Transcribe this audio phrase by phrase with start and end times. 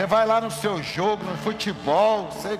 [0.00, 2.58] Você vai lá no seu jogo, no futebol, você.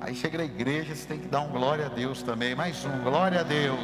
[0.00, 2.54] Aí chega na igreja, você tem que dar um glória a Deus também.
[2.54, 3.80] Mais um, glória a Deus.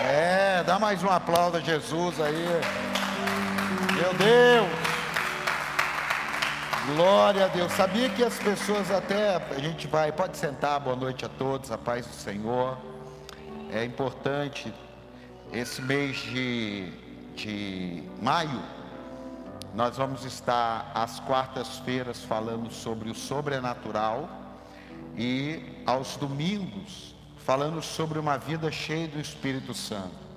[0.00, 2.46] É, dá mais um aplauso a Jesus aí.
[3.92, 4.68] Meu Deus.
[6.94, 7.72] Glória a Deus.
[7.72, 9.34] Sabia que as pessoas até.
[9.50, 10.12] A gente vai.
[10.12, 12.78] Pode sentar, boa noite a todos, a paz do Senhor.
[13.72, 14.72] É importante
[15.52, 16.92] esse mês de,
[17.34, 18.77] de maio
[19.74, 24.28] nós vamos estar às quartas-feiras falando sobre o sobrenatural
[25.16, 27.14] e aos domingos
[27.48, 30.28] falando sobre uma vida cheia do Espírito Santo.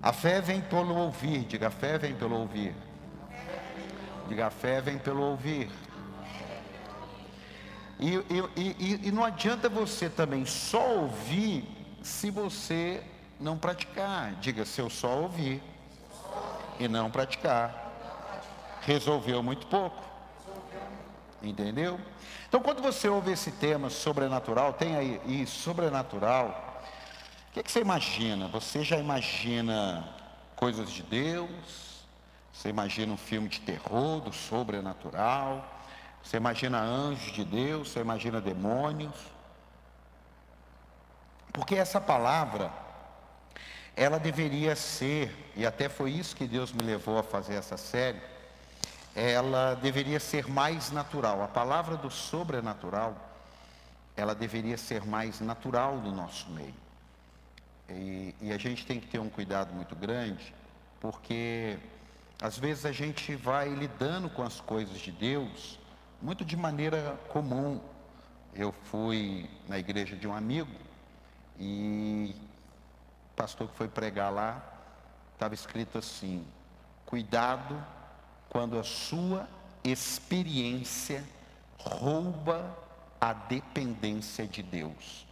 [0.00, 2.72] A fé vem pelo ouvir, diga a fé vem pelo ouvir.
[4.28, 5.68] Diga a fé vem pelo ouvir.
[7.98, 11.64] E, e, e, e não adianta você também só ouvir
[12.00, 13.02] se você
[13.40, 14.32] não praticar.
[14.36, 15.60] Diga, se eu só ouvir
[16.78, 17.79] e não praticar
[18.82, 20.02] resolveu muito pouco.
[21.42, 21.98] Entendeu?
[22.48, 26.82] Então, quando você ouve esse tema sobrenatural, tem aí, e sobrenatural,
[27.48, 28.48] o que, é que você imagina?
[28.48, 30.06] Você já imagina
[30.54, 32.04] coisas de Deus?
[32.52, 35.64] Você imagina um filme de terror, do sobrenatural?
[36.22, 37.90] Você imagina anjos de Deus?
[37.90, 39.14] Você imagina demônios?
[41.52, 42.70] Porque essa palavra,
[43.96, 48.20] ela deveria ser, e até foi isso que Deus me levou a fazer essa série,
[49.14, 51.42] ela deveria ser mais natural.
[51.42, 53.16] A palavra do sobrenatural,
[54.16, 56.74] ela deveria ser mais natural no nosso meio.
[57.88, 60.54] E, e, a gente tem que ter um cuidado muito grande,
[61.00, 61.76] porque
[62.40, 65.78] às vezes a gente vai lidando com as coisas de Deus
[66.22, 67.80] muito de maneira comum.
[68.54, 70.70] Eu fui na igreja de um amigo
[71.58, 72.34] e
[73.32, 74.62] o pastor que foi pregar lá,
[75.34, 76.46] estava escrito assim:
[77.06, 77.76] cuidado
[78.50, 79.48] quando a sua
[79.82, 81.24] experiência
[81.78, 82.76] rouba
[83.20, 85.26] a dependência de Deus.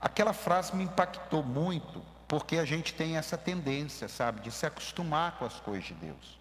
[0.00, 5.38] Aquela frase me impactou muito, porque a gente tem essa tendência, sabe, de se acostumar
[5.38, 6.38] com as coisas de Deus.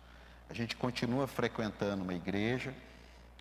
[0.49, 2.73] A gente continua frequentando uma igreja,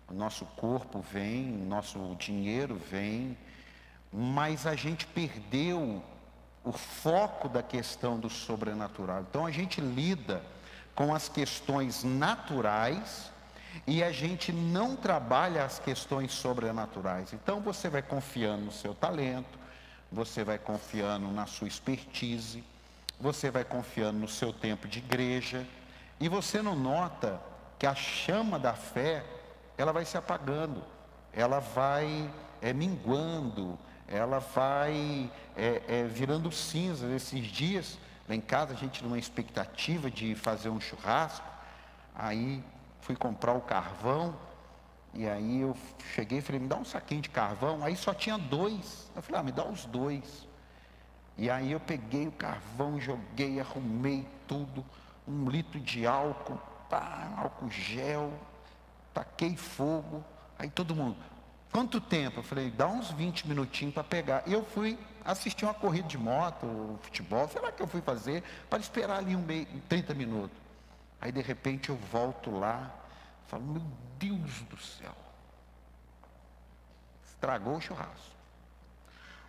[0.07, 3.37] o nosso corpo vem, o nosso dinheiro vem,
[4.11, 6.01] mas a gente perdeu
[6.63, 9.21] o foco da questão do sobrenatural.
[9.29, 10.41] Então a gente lida
[10.95, 13.31] com as questões naturais
[13.87, 17.33] e a gente não trabalha as questões sobrenaturais.
[17.33, 19.57] Então você vai confiando no seu talento,
[20.11, 22.63] você vai confiando na sua expertise,
[23.19, 25.65] você vai confiando no seu tempo de igreja
[26.19, 27.41] e você não nota
[27.79, 29.23] que a chama da fé
[29.77, 30.83] ela vai se apagando,
[31.33, 33.77] ela vai é, minguando,
[34.07, 37.07] ela vai é, é, virando cinza.
[37.13, 37.97] Esses dias
[38.27, 41.45] Lá em casa a gente numa expectativa de fazer um churrasco,
[42.15, 42.63] aí
[43.01, 44.35] fui comprar o carvão,
[45.13, 45.75] e aí eu
[46.15, 49.11] cheguei e falei, me dá um saquinho de carvão, aí só tinha dois.
[49.15, 50.47] Eu falei, ah, me dá os dois.
[51.37, 54.85] E aí eu peguei o carvão, joguei, arrumei tudo,
[55.27, 58.31] um litro de álcool, pá, álcool gel,
[59.13, 60.23] taquei fogo,
[60.57, 61.17] aí todo mundo,
[61.71, 62.39] quanto tempo?
[62.39, 64.43] Eu falei, dá uns 20 minutinhos para pegar.
[64.47, 68.01] E eu fui assistir uma corrida de moto, futebol, sei lá o que eu fui
[68.01, 70.57] fazer, para esperar ali um meio, 30 minutos.
[71.21, 72.93] Aí de repente eu volto lá,
[73.47, 73.83] falo, meu
[74.17, 75.15] Deus do céu,
[77.25, 78.33] estragou o churrasco.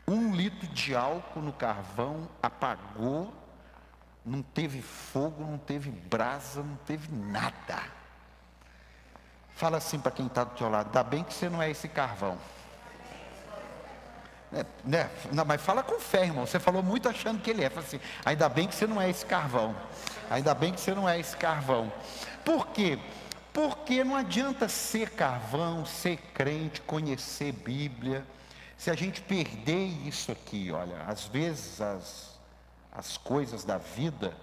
[0.07, 3.33] Um litro de álcool no carvão apagou,
[4.25, 7.83] não teve fogo, não teve brasa, não teve nada.
[9.55, 11.89] Fala assim para quem está do teu lado, dá bem que você não é esse
[11.89, 12.39] carvão.
[14.54, 15.10] É, né?
[15.32, 16.47] Não, mas fala com fé, irmão.
[16.47, 17.69] Você falou muito achando que ele é.
[17.69, 19.75] Fala assim, ainda bem que você não é esse carvão.
[20.31, 21.92] Ainda bem que você não é esse carvão.
[22.44, 22.98] Por quê?
[23.53, 28.24] Porque não adianta ser carvão, ser crente, conhecer Bíblia.
[28.77, 32.39] Se a gente perder isso aqui, olha, às vezes as,
[32.92, 34.36] as coisas da vida,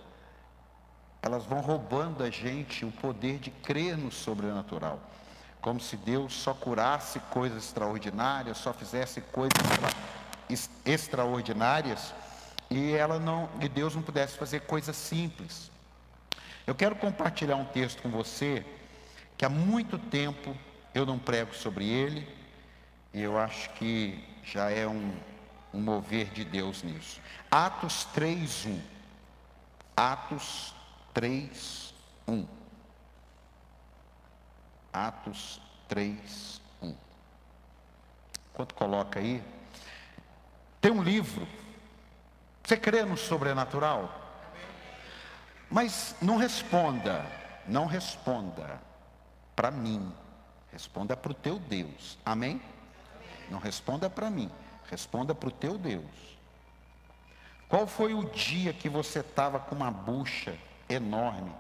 [1.22, 5.00] elas vão roubando a gente o poder de crer no sobrenatural
[5.62, 9.54] como se Deus só curasse coisas extraordinárias, só fizesse coisas
[10.50, 12.14] extra, extraordinárias
[12.70, 15.70] e ela não, e Deus não pudesse fazer coisas simples.
[16.66, 18.66] Eu quero compartilhar um texto com você
[19.38, 20.56] que há muito tempo
[20.94, 22.28] eu não prego sobre ele
[23.14, 25.14] e eu acho que já é um,
[25.74, 27.20] um mover de Deus nisso.
[27.50, 28.80] Atos 3:1.
[29.96, 30.74] Atos
[31.14, 32.61] 3:1.
[34.94, 36.96] Atos 3, 1.
[38.52, 39.44] Enquanto coloca aí,
[40.80, 41.48] tem um livro.
[42.64, 44.20] Você crê no sobrenatural?
[45.70, 47.26] Mas não responda,
[47.66, 48.82] não responda
[49.56, 50.12] para mim,
[50.72, 52.18] responda para o teu Deus.
[52.26, 52.62] Amém?
[53.50, 54.52] Não responda para mim,
[54.90, 56.32] responda para o teu Deus.
[57.70, 60.58] Qual foi o dia que você estava com uma bucha
[60.90, 61.54] enorme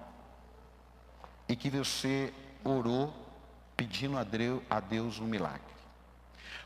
[1.48, 2.34] e que você
[2.64, 3.14] orou
[3.82, 4.16] pedindo
[4.70, 5.62] a Deus um milagre?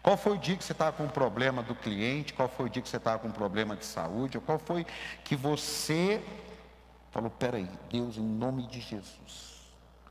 [0.03, 2.33] Qual foi o dia que você estava com um problema do cliente?
[2.33, 4.37] Qual foi o dia que você estava com um problema de saúde?
[4.41, 4.85] Qual foi
[5.23, 6.21] que você
[7.11, 9.61] falou: peraí, Deus, em nome de Jesus,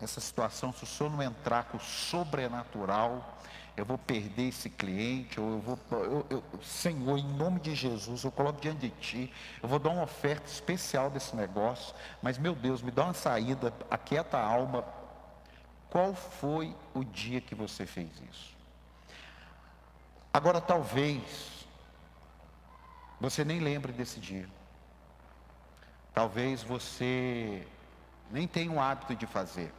[0.01, 3.39] essa situação, se o senhor não entrar com o sobrenatural,
[3.77, 8.25] eu vou perder esse cliente, ou eu vou, eu, eu, Senhor, em nome de Jesus,
[8.25, 12.55] eu coloco diante de Ti, eu vou dar uma oferta especial desse negócio, mas meu
[12.55, 15.04] Deus, me dá uma saída, aquieta a alma.
[15.95, 18.53] Qual foi o dia que você fez isso?
[20.33, 21.65] Agora, talvez,
[23.21, 24.49] você nem lembre desse dia.
[26.13, 27.65] Talvez você
[28.29, 29.73] nem tenha o hábito de fazer,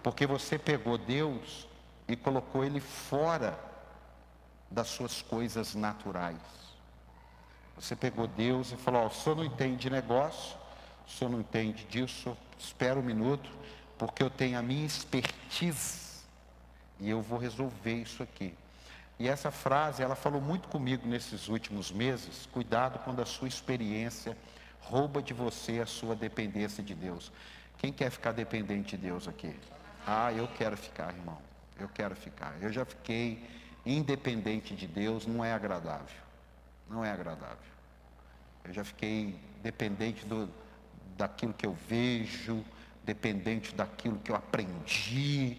[0.00, 1.66] porque você pegou Deus
[2.06, 3.58] e colocou Ele fora
[4.70, 6.38] das suas coisas naturais.
[7.74, 10.56] Você pegou Deus e falou: oh, o senhor não entende de negócio,
[11.04, 13.50] o senhor não entende disso, espera um minuto,
[13.98, 16.22] porque eu tenho a minha expertise
[17.00, 18.54] e eu vou resolver isso aqui.
[19.18, 22.46] E essa frase, ela falou muito comigo nesses últimos meses.
[22.52, 24.36] Cuidado quando a sua experiência
[24.80, 27.32] rouba de você a sua dependência de Deus.
[27.78, 29.54] Quem quer ficar dependente de Deus aqui?
[30.06, 31.38] Ah, eu quero ficar, irmão.
[31.78, 32.54] Eu quero ficar.
[32.60, 33.44] Eu já fiquei
[33.84, 36.22] independente de Deus, não é agradável.
[36.88, 37.58] Não é agradável.
[38.64, 40.48] Eu já fiquei dependente do,
[41.16, 42.64] daquilo que eu vejo,
[43.08, 45.56] dependente daquilo que eu aprendi.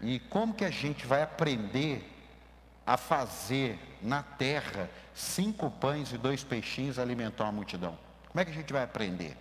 [0.00, 2.04] E como que a gente vai aprender
[2.84, 7.96] a fazer na terra cinco pães e dois peixinhos alimentar uma multidão?
[8.26, 9.36] Como é que a gente vai aprender?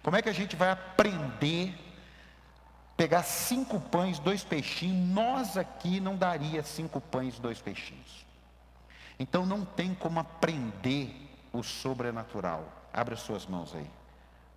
[0.00, 1.74] Como é que a gente vai aprender
[2.96, 5.12] pegar cinco pães, dois peixinhos?
[5.12, 8.24] Nós aqui não daria cinco pães, dois peixinhos.
[9.18, 11.10] Então não tem como aprender
[11.52, 12.64] o sobrenatural.
[12.92, 13.90] Abre as suas mãos aí.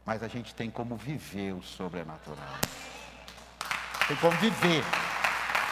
[0.09, 2.57] Mas a gente tem como viver o sobrenatural.
[4.07, 4.83] Tem como viver.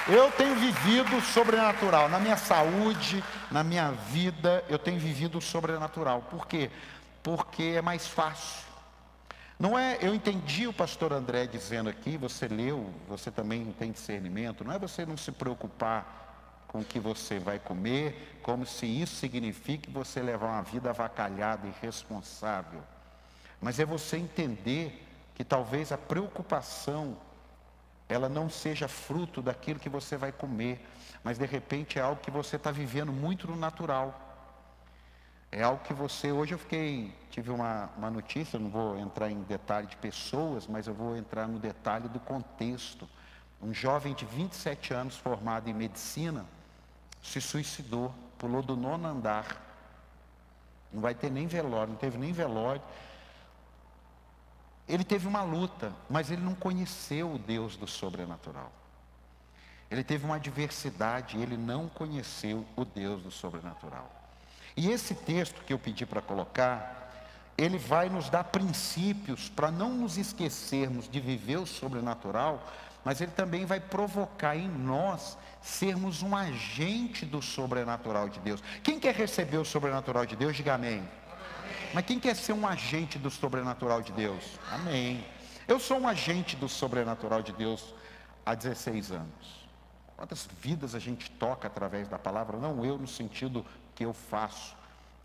[0.07, 2.07] Eu tenho vivido o sobrenatural.
[2.07, 6.21] Na minha saúde, na minha vida, eu tenho vivido o sobrenatural.
[6.29, 6.69] Por quê?
[7.23, 8.63] Porque é mais fácil.
[9.57, 14.63] Não é, eu entendi o pastor André dizendo aqui, você leu, você também tem discernimento,
[14.63, 19.15] não é você não se preocupar com o que você vai comer, como se isso
[19.15, 22.83] signifique você levar uma vida avacalhada e irresponsável.
[23.61, 25.03] Mas é você entender
[25.35, 27.17] que talvez a preocupação
[28.09, 30.85] ela não seja fruto daquilo que você vai comer,
[31.23, 34.27] mas de repente é algo que você está vivendo muito no natural.
[35.51, 39.41] É algo que você, hoje eu fiquei, tive uma, uma notícia, não vou entrar em
[39.43, 43.07] detalhe de pessoas, mas eu vou entrar no detalhe do contexto.
[43.61, 46.45] Um jovem de 27 anos, formado em medicina,
[47.21, 49.63] se suicidou, pulou do nono andar.
[50.91, 52.81] Não vai ter nem velório, não teve nem velório.
[54.87, 58.71] Ele teve uma luta, mas ele não conheceu o Deus do sobrenatural.
[59.89, 64.09] Ele teve uma adversidade, ele não conheceu o Deus do sobrenatural.
[64.75, 67.11] E esse texto que eu pedi para colocar,
[67.57, 72.65] ele vai nos dar princípios para não nos esquecermos de viver o sobrenatural,
[73.03, 78.61] mas ele também vai provocar em nós sermos um agente do sobrenatural de Deus.
[78.83, 81.07] Quem quer receber o sobrenatural de Deus, diga amém.
[81.93, 84.43] Mas quem quer ser um agente do sobrenatural de Deus?
[84.71, 85.25] Amém.
[85.67, 87.93] Eu sou um agente do sobrenatural de Deus
[88.45, 89.67] há 16 anos.
[90.15, 92.57] Quantas vidas a gente toca através da palavra?
[92.57, 93.65] Não eu no sentido
[93.95, 94.75] que eu faço,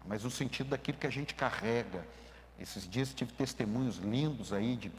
[0.07, 2.07] mas no sentido daquilo que a gente carrega.
[2.59, 4.93] Esses dias tive testemunhos lindos aí de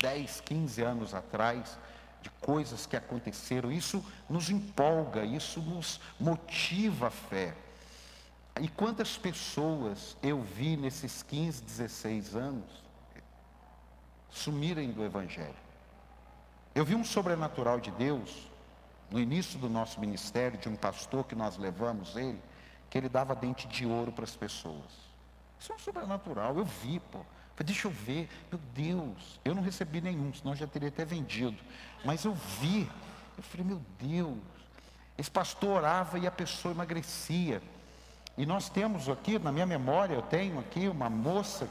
[0.00, 1.78] 10, 15 anos atrás,
[2.22, 3.70] de coisas que aconteceram.
[3.70, 7.54] Isso nos empolga, isso nos motiva a fé.
[8.60, 12.84] E quantas pessoas eu vi nesses 15, 16 anos
[14.30, 15.54] sumirem do Evangelho?
[16.74, 18.48] Eu vi um sobrenatural de Deus
[19.10, 22.40] no início do nosso ministério, de um pastor que nós levamos ele,
[22.90, 25.08] que ele dava dente de ouro para as pessoas.
[25.58, 27.20] Isso é um sobrenatural, eu vi, pô.
[27.64, 31.56] Deixa eu ver, meu Deus, eu não recebi nenhum, senão já teria até vendido.
[32.04, 32.88] Mas eu vi,
[33.36, 34.38] eu falei, meu Deus,
[35.16, 37.60] esse pastor orava e a pessoa emagrecia.
[38.38, 41.68] E nós temos aqui, na minha memória, eu tenho aqui uma moça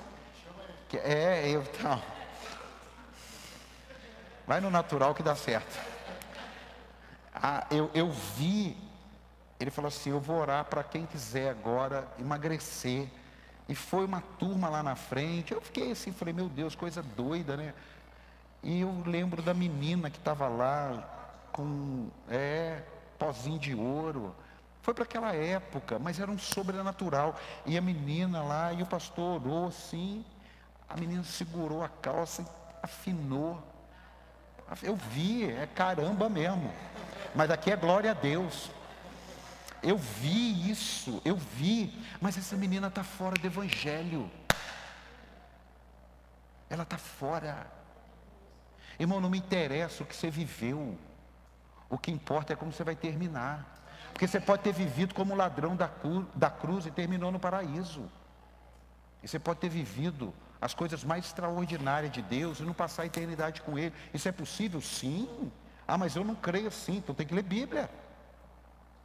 [0.90, 2.02] que é, eu então,
[4.46, 5.78] Vai no natural que dá certo.
[7.34, 8.76] Ah, eu, eu vi,
[9.58, 13.08] ele falou assim: eu vou orar para quem quiser agora emagrecer.
[13.70, 15.54] E foi uma turma lá na frente.
[15.54, 17.74] Eu fiquei assim, falei, meu Deus, coisa doida, né?
[18.62, 22.84] E eu lembro da menina que estava lá, com é,
[23.18, 24.36] pozinho de ouro.
[24.88, 27.38] Foi para aquela época, mas era um sobrenatural.
[27.65, 30.24] E a menina lá, e o pastor orou assim,
[30.88, 32.46] a menina segurou a calça e
[32.82, 33.62] afinou.
[34.82, 36.74] Eu vi, é caramba mesmo.
[37.36, 38.72] Mas aqui é glória a Deus.
[39.84, 41.94] Eu vi isso, eu vi.
[42.22, 44.32] Mas essa menina está fora do evangelho.
[46.70, 47.67] Ela está fora.
[48.98, 50.98] Irmão, não me interessa o que você viveu.
[51.89, 53.74] O que importa é como você vai terminar.
[54.18, 58.10] Porque você pode ter vivido como ladrão da, cruz, da cruz e terminou no paraíso.
[59.22, 63.06] E você pode ter vivido as coisas mais extraordinárias de Deus e não passar a
[63.06, 63.94] eternidade com Ele.
[64.12, 64.82] Isso é possível?
[64.82, 65.52] Sim.
[65.88, 67.92] Ah, mas eu não creio assim, então tem que ler Bíblia.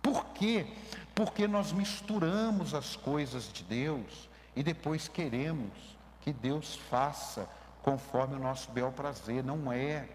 [0.01, 0.67] Por quê?
[1.15, 5.75] Porque nós misturamos as coisas de Deus e depois queremos
[6.23, 7.47] que Deus faça
[7.83, 9.45] conforme o nosso bel prazer.
[9.45, 10.09] Não é.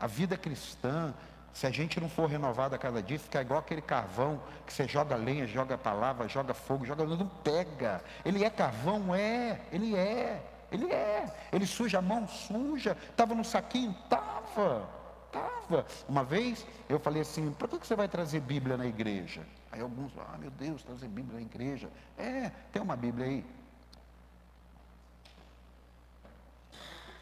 [0.00, 1.14] A vida cristã,
[1.54, 4.88] se a gente não for renovado a cada dia, fica igual aquele carvão que você
[4.88, 7.04] joga lenha, joga palavra, joga fogo, joga.
[7.06, 8.02] Não pega.
[8.24, 9.14] Ele é carvão?
[9.14, 9.60] É.
[9.70, 10.42] Ele é.
[10.72, 11.32] Ele é.
[11.52, 12.26] Ele suja a mão?
[12.26, 12.96] Suja.
[13.08, 13.94] Estava no saquinho?
[14.02, 14.88] Estava.
[15.26, 15.86] Estava.
[16.08, 19.46] Uma vez eu falei assim: por que você vai trazer Bíblia na igreja?
[19.70, 21.88] Aí alguns, ah, meu Deus, trazer Bíblia na igreja.
[22.18, 23.46] É, tem uma Bíblia aí.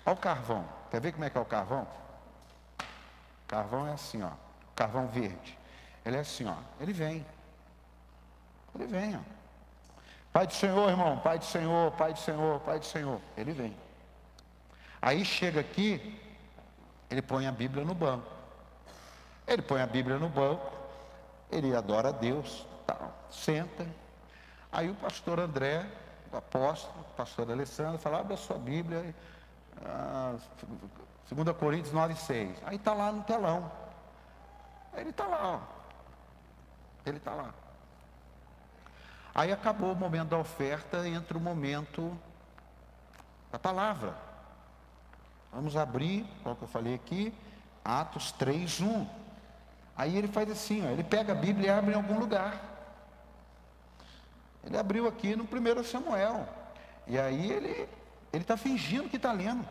[0.07, 0.67] Olha o carvão.
[0.91, 1.87] Quer ver como é que é o carvão?
[3.53, 4.31] Carvão é assim, ó.
[4.75, 5.59] Carvão verde.
[6.07, 6.57] Ele é assim, ó.
[6.81, 7.27] Ele vem.
[8.75, 9.21] Ele vem, ó.
[10.33, 13.21] Pai do Senhor, irmão, Pai do Senhor, Pai do Senhor, Pai do Senhor.
[13.37, 13.77] Ele vem.
[15.03, 16.19] Aí chega aqui,
[17.11, 18.27] ele põe a Bíblia no banco.
[19.47, 20.73] Ele põe a Bíblia no banco,
[21.51, 23.87] ele adora a Deus, tal, senta.
[24.73, 25.87] Aí o pastor André,
[26.33, 29.15] o apóstolo, o pastor Alessandro, fala, abre a sua Bíblia,
[29.85, 30.37] ah,
[31.35, 32.59] 2 Coríntios 9, 6.
[32.65, 33.71] Aí está lá no telão.
[34.95, 35.61] Ele está lá, ó.
[37.07, 37.55] Ele está lá.
[39.35, 42.17] Aí acabou o momento da oferta, entra o momento
[43.51, 44.15] da palavra.
[45.53, 47.33] Vamos abrir, qual que eu falei aqui?
[47.85, 49.07] Atos 3, 1.
[49.97, 52.61] Aí ele faz assim, ó, ele pega a Bíblia e abre em algum lugar.
[54.65, 56.49] Ele abriu aqui no 1 Samuel.
[57.07, 57.89] E aí ele
[58.33, 59.67] está fingindo que está lendo.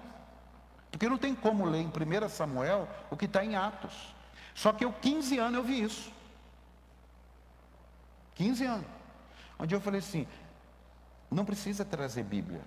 [0.92, 4.14] Porque não tem como ler em 1 Samuel o que está em Atos.
[4.54, 6.12] Só que eu, 15 anos, eu vi isso.
[8.36, 8.86] 15 anos.
[9.58, 10.28] Onde eu falei assim:
[11.30, 12.62] não precisa trazer Bíblia.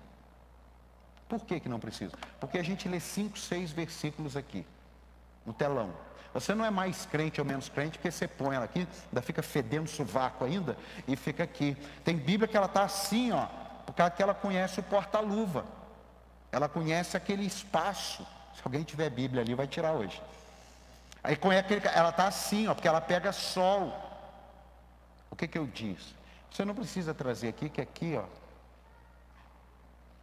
[1.29, 2.17] Por que, que não precisa?
[2.41, 4.65] Porque a gente lê cinco, seis versículos aqui,
[5.45, 5.93] no telão.
[6.33, 9.43] Você não é mais crente ou menos crente, porque você põe ela aqui, ainda fica
[9.43, 10.77] fedendo sovaco ainda,
[11.07, 11.77] e fica aqui.
[12.03, 13.47] Tem Bíblia que ela está assim, ó,
[13.87, 15.65] porque ela conhece o porta-luva.
[16.55, 18.25] Ela conhece aquele espaço.
[18.55, 20.23] Se alguém tiver Bíblia ali, vai tirar hoje.
[21.21, 21.37] Aí
[21.93, 23.93] ela está assim, ó, porque ela pega sol.
[25.33, 26.15] O que, que eu disse?
[26.49, 28.27] Você não precisa trazer aqui, que aqui, ó.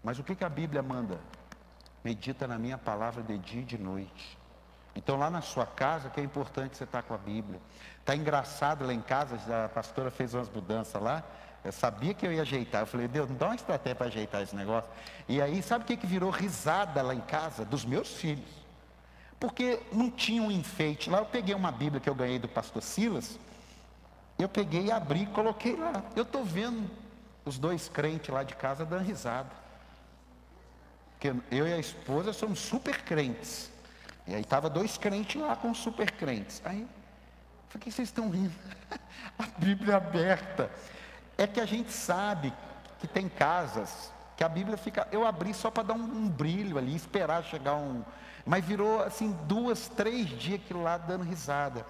[0.02, 1.20] Mas o que, que a Bíblia manda?
[2.02, 4.38] Medita na minha palavra de dia e de noite.
[4.96, 7.60] Então lá na sua casa, que é importante você estar tá com a Bíblia.
[8.00, 11.26] Está engraçado lá em casa, a pastora fez umas mudanças lá.
[11.64, 12.82] Eu sabia que eu ia ajeitar.
[12.82, 14.90] Eu falei, Deus, não dá uma estratégia para ajeitar esse negócio.
[15.28, 17.64] E aí, sabe o que, que virou risada lá em casa?
[17.64, 18.50] Dos meus filhos.
[19.40, 21.10] Porque não tinha um enfeite.
[21.10, 23.40] Lá eu peguei uma Bíblia que eu ganhei do pastor Silas.
[24.38, 26.04] Eu peguei, abri e coloquei lá.
[26.16, 26.90] Eu estou vendo
[27.46, 29.50] os dois crentes lá de casa dando risada.
[31.12, 33.72] Porque eu e a esposa somos super crentes.
[34.26, 36.62] E aí estava dois crentes lá com super crentes.
[36.66, 36.88] Aí,
[37.70, 38.54] por que vocês estão rindo?
[39.38, 40.72] a Bíblia aberta.
[41.42, 42.54] É que a gente sabe
[43.00, 45.08] que tem casas que a Bíblia fica.
[45.12, 48.04] Eu abri só para dar um, um, brilho ali, esperar chegar um.
[48.46, 51.84] Mas virou assim, duas, três dias aquilo lá dando risada.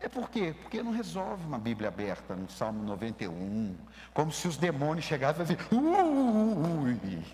[0.00, 0.54] É por quê?
[0.62, 3.76] Porque não resolve uma Bíblia aberta no Salmo 91,
[4.14, 7.24] como se os demônios chegassem e falassem, ui,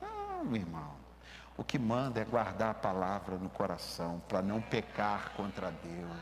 [0.00, 0.90] Não, irmão.
[1.54, 6.16] O que manda é guardar a palavra no coração, para não pecar contra Deus.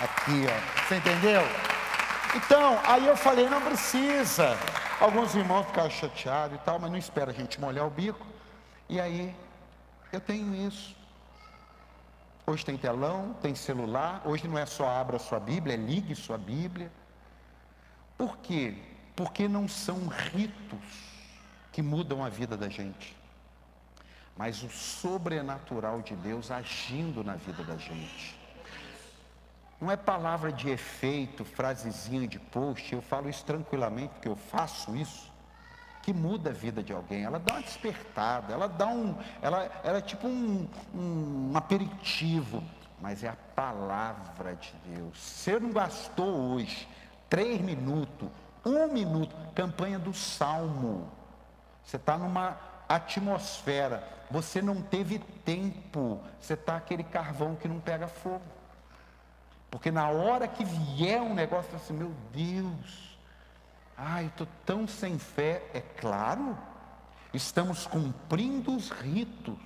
[0.00, 0.88] Aqui, ó.
[0.88, 1.42] Você entendeu?
[2.34, 4.56] Então, aí eu falei, não precisa.
[5.00, 8.24] Alguns irmãos ficaram chateados e tal, mas não espera a gente molhar o bico.
[8.88, 9.34] E aí,
[10.12, 10.96] eu tenho isso.
[12.46, 16.38] Hoje tem telão, tem celular, hoje não é só abra sua Bíblia, é ligue sua
[16.38, 16.90] Bíblia.
[18.16, 18.76] Por quê?
[19.14, 20.78] Porque não são ritos
[21.72, 23.16] que mudam a vida da gente,
[24.36, 28.39] mas o sobrenatural de Deus agindo na vida da gente.
[29.80, 34.94] Não é palavra de efeito, frasezinha de post, eu falo isso tranquilamente porque eu faço
[34.94, 35.30] isso
[36.02, 37.24] que muda a vida de alguém.
[37.24, 42.62] Ela dá uma despertada, ela dá um, ela, ela é tipo um, um, um aperitivo.
[43.00, 45.18] mas é a palavra de Deus.
[45.18, 46.86] Você não gastou hoje
[47.28, 48.28] três minutos,
[48.64, 51.10] um minuto, campanha do Salmo.
[51.82, 52.58] Você está numa
[52.88, 58.59] atmosfera, você não teve tempo, você está aquele carvão que não pega fogo.
[59.70, 63.16] Porque na hora que vier um negócio assim, meu Deus,
[63.96, 66.58] ai, estou tão sem fé, é claro,
[67.32, 69.58] estamos cumprindo os ritos,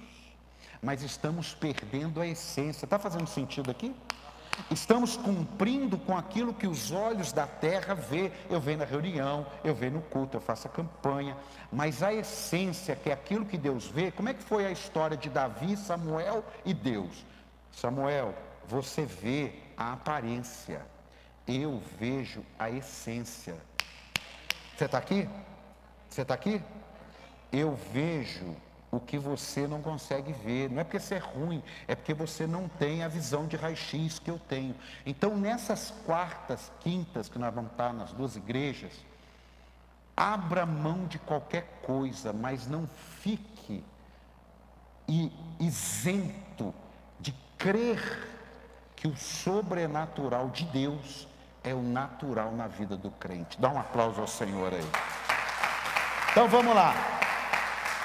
[0.82, 2.84] mas estamos perdendo a essência.
[2.84, 3.94] Está fazendo sentido aqui?
[4.70, 8.30] Estamos cumprindo com aquilo que os olhos da terra vê.
[8.48, 11.36] Eu venho na reunião, eu venho no culto, eu faço a campanha,
[11.72, 15.16] mas a essência, que é aquilo que Deus vê, como é que foi a história
[15.16, 17.24] de Davi, Samuel e Deus?
[17.72, 18.34] Samuel,
[18.68, 20.84] você vê a aparência,
[21.46, 23.56] eu vejo a essência.
[24.76, 25.28] Você está aqui?
[26.08, 26.62] Você está aqui?
[27.52, 28.56] Eu vejo
[28.90, 30.70] o que você não consegue ver.
[30.70, 34.18] Não é porque você é ruim, é porque você não tem a visão de raio-x
[34.18, 34.74] que eu tenho.
[35.04, 38.92] Então, nessas quartas, quintas que nós vamos estar nas duas igrejas,
[40.16, 42.88] abra mão de qualquer coisa, mas não
[43.20, 43.84] fique
[45.60, 46.74] isento
[47.20, 48.00] de crer
[49.04, 51.28] que o sobrenatural de Deus
[51.62, 53.60] é o natural na vida do crente.
[53.60, 54.90] Dá um aplauso ao Senhor aí.
[56.30, 56.94] Então vamos lá.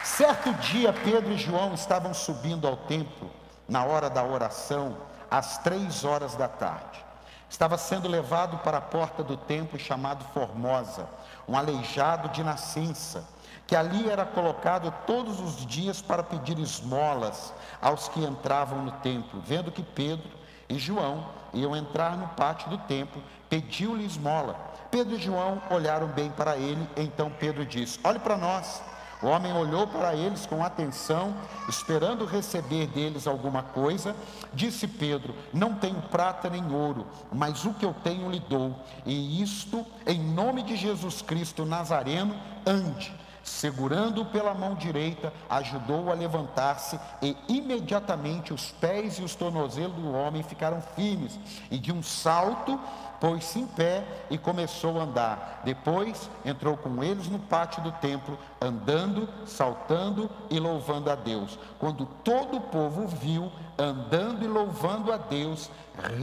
[0.04, 3.32] Certo dia, Pedro e João estavam subindo ao templo,
[3.66, 4.98] na hora da oração,
[5.32, 7.06] às três horas da tarde.
[7.50, 11.08] Estava sendo levado para a porta do templo chamado Formosa,
[11.48, 13.24] um aleijado de nascença,
[13.66, 19.42] que ali era colocado todos os dias para pedir esmolas aos que entravam no templo.
[19.46, 20.39] Vendo que Pedro
[20.70, 24.56] e João iam entrar no pátio do templo, pediu-lhe esmola.
[24.92, 28.82] Pedro e João olharam bem para ele, então Pedro disse: Olhe para nós.
[29.22, 31.36] O homem olhou para eles com atenção,
[31.68, 34.16] esperando receber deles alguma coisa.
[34.54, 38.74] Disse Pedro: Não tenho prata nem ouro, mas o que eu tenho lhe dou.
[39.06, 43.14] E isto, em nome de Jesus Cristo Nazareno, ande.
[43.50, 50.14] Segurando-o pela mão direita, ajudou-o a levantar-se, e imediatamente os pés e os tornozelos do
[50.14, 51.38] homem ficaram firmes,
[51.72, 52.80] e de um salto
[53.20, 55.62] pôs-se em pé e começou a andar.
[55.66, 61.58] Depois entrou com eles no pátio do templo, andando, saltando e louvando a Deus.
[61.80, 65.72] Quando todo o povo viu andando e louvando a Deus,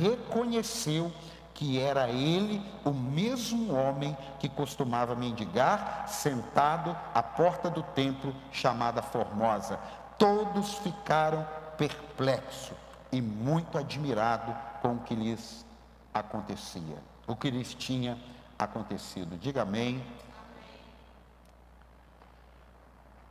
[0.00, 1.12] reconheceu
[1.56, 9.00] que era ele o mesmo homem que costumava mendigar, sentado à porta do templo chamada
[9.00, 9.80] Formosa.
[10.18, 11.46] Todos ficaram
[11.78, 12.76] perplexos
[13.10, 15.64] e muito admirados com o que lhes
[16.12, 18.18] acontecia, o que lhes tinha
[18.58, 19.38] acontecido.
[19.38, 20.04] Diga amém.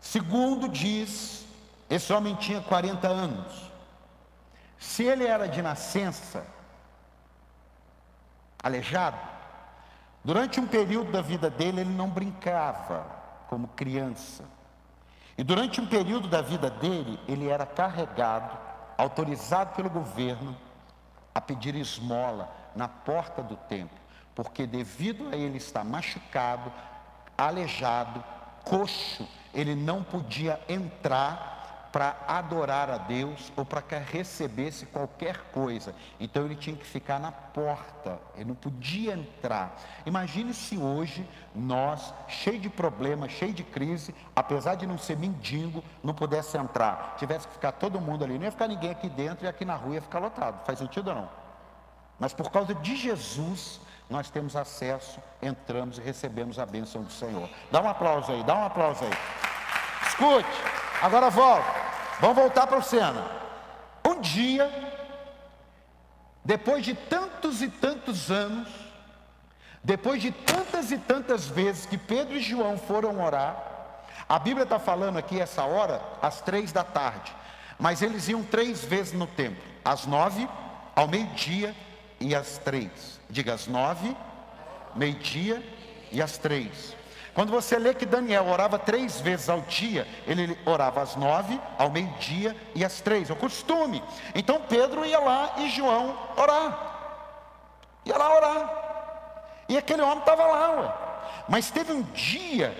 [0.01, 1.45] Segundo diz,
[1.87, 3.71] esse homem tinha 40 anos.
[4.79, 6.54] Se ele era de nascença,
[8.65, 9.19] aleijado,
[10.23, 13.05] durante um período da vida dele ele não brincava
[13.47, 14.43] como criança.
[15.37, 18.57] E durante um período da vida dele, ele era carregado,
[18.97, 20.57] autorizado pelo governo
[21.35, 23.99] a pedir esmola na porta do templo,
[24.33, 26.73] porque devido a ele estar machucado,
[27.37, 28.23] aleijado,
[28.63, 31.64] coxo, ele não podia entrar
[31.95, 35.95] para adorar a Deus ou para que recebesse qualquer coisa.
[36.19, 39.81] Então ele tinha que ficar na porta, ele não podia entrar.
[40.05, 45.81] Imagine se hoje nós, cheio de problemas, cheio de crise, apesar de não ser mendigo,
[46.03, 47.15] não pudesse entrar.
[47.17, 49.75] Tivesse que ficar todo mundo ali, não ia ficar ninguém aqui dentro e aqui na
[49.75, 50.65] rua ia ficar lotado.
[50.65, 51.29] Faz sentido ou não?
[52.19, 53.79] Mas por causa de Jesus,
[54.09, 57.49] nós temos acesso, entramos e recebemos a bênção do Senhor.
[57.71, 59.13] Dá um aplauso aí, dá um aplauso aí.
[60.09, 60.61] Escute,
[61.01, 61.84] agora volta.
[62.19, 63.23] Vamos voltar para o cena.
[64.05, 64.71] Um dia,
[66.43, 68.69] depois de tantos e tantos anos,
[69.83, 73.55] depois de tantas e tantas vezes que Pedro e João foram orar,
[74.27, 77.35] a Bíblia está falando aqui essa hora, às três da tarde,
[77.77, 80.47] mas eles iam três vezes no templo, às nove,
[80.95, 81.75] ao meio-dia
[82.19, 83.19] e às três.
[83.29, 84.15] Diga às nove,
[84.95, 85.61] meio-dia
[86.11, 86.95] e às três.
[87.35, 91.89] Quando você lê que Daniel orava três vezes ao dia, ele orava às nove, ao
[91.89, 94.01] meio-dia e às três, é o costume.
[94.33, 96.95] Então Pedro ia lá e João orar.
[98.05, 98.85] Ia lá orar.
[99.67, 100.93] E aquele homem estava lá, ué.
[101.49, 102.73] Mas teve um dia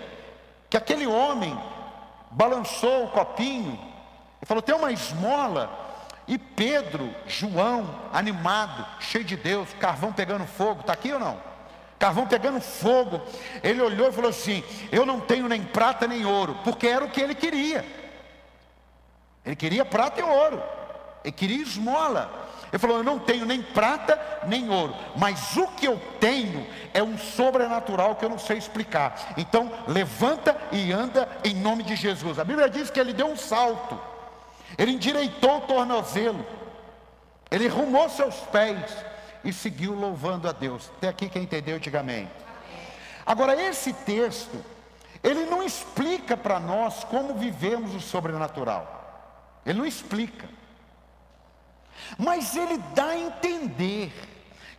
[0.70, 1.54] que aquele homem
[2.30, 3.78] balançou o copinho
[4.40, 5.68] e falou: tem uma esmola
[6.26, 11.55] e Pedro, João, animado, cheio de Deus, carvão pegando fogo, está aqui ou não?
[11.98, 13.22] Carvão pegando fogo,
[13.62, 17.10] ele olhou e falou assim: Eu não tenho nem prata nem ouro, porque era o
[17.10, 17.84] que ele queria.
[19.44, 20.62] Ele queria prata e ouro,
[21.24, 22.46] ele queria esmola.
[22.70, 27.02] Ele falou: Eu não tenho nem prata nem ouro, mas o que eu tenho é
[27.02, 29.32] um sobrenatural que eu não sei explicar.
[29.38, 32.38] Então, levanta e anda em nome de Jesus.
[32.38, 33.98] A Bíblia diz que ele deu um salto,
[34.76, 36.44] ele endireitou o tornozelo,
[37.50, 38.84] ele rumou seus pés
[39.46, 40.90] e seguiu louvando a Deus.
[40.96, 42.28] Até aqui quem entendeu, diga amém.
[43.24, 44.62] Agora, esse texto,
[45.22, 49.60] ele não explica para nós como vivemos o sobrenatural.
[49.64, 50.48] Ele não explica.
[52.18, 54.12] Mas ele dá a entender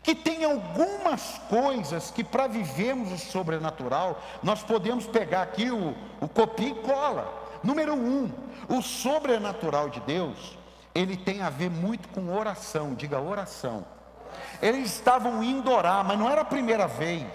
[0.03, 6.27] que tem algumas coisas que para vivermos o sobrenatural, nós podemos pegar aqui o, o
[6.27, 7.47] copia e cola.
[7.63, 8.31] Número um,
[8.67, 10.57] o sobrenatural de Deus,
[10.93, 13.96] ele tem a ver muito com oração, diga oração.
[14.61, 17.27] Eles estavam indo orar, mas não era a primeira vez.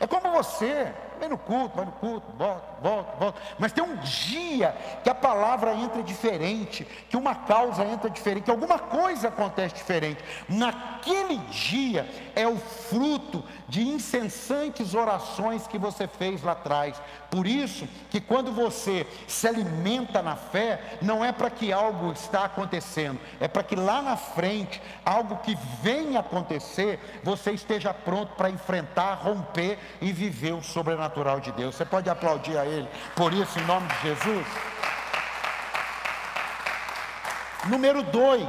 [0.00, 3.40] É como você, vem no culto, vai no culto, volta, volta, volta.
[3.58, 8.50] Mas tem um dia que a palavra entra diferente, que uma causa entra diferente, que
[8.50, 10.22] alguma coisa acontece diferente.
[10.48, 17.00] Naquele dia é o fruto de incessantes orações que você fez lá atrás.
[17.30, 22.44] Por isso que quando você se alimenta na fé, não é para que algo está
[22.44, 28.50] acontecendo, é para que lá na frente, algo que venha acontecer, você esteja pronto para
[28.50, 31.03] enfrentar, romper e viver o sobrenatural
[31.40, 31.74] de Deus.
[31.74, 34.46] Você pode aplaudir a Ele por isso, em nome de Jesus.
[37.66, 38.48] Número dois,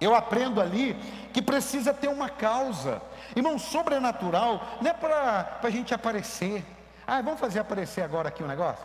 [0.00, 0.94] eu aprendo ali
[1.32, 3.00] que precisa ter uma causa.
[3.34, 6.64] Irmão, sobrenatural não é para a gente aparecer.
[7.06, 8.84] Ah, vamos fazer aparecer agora aqui um negócio?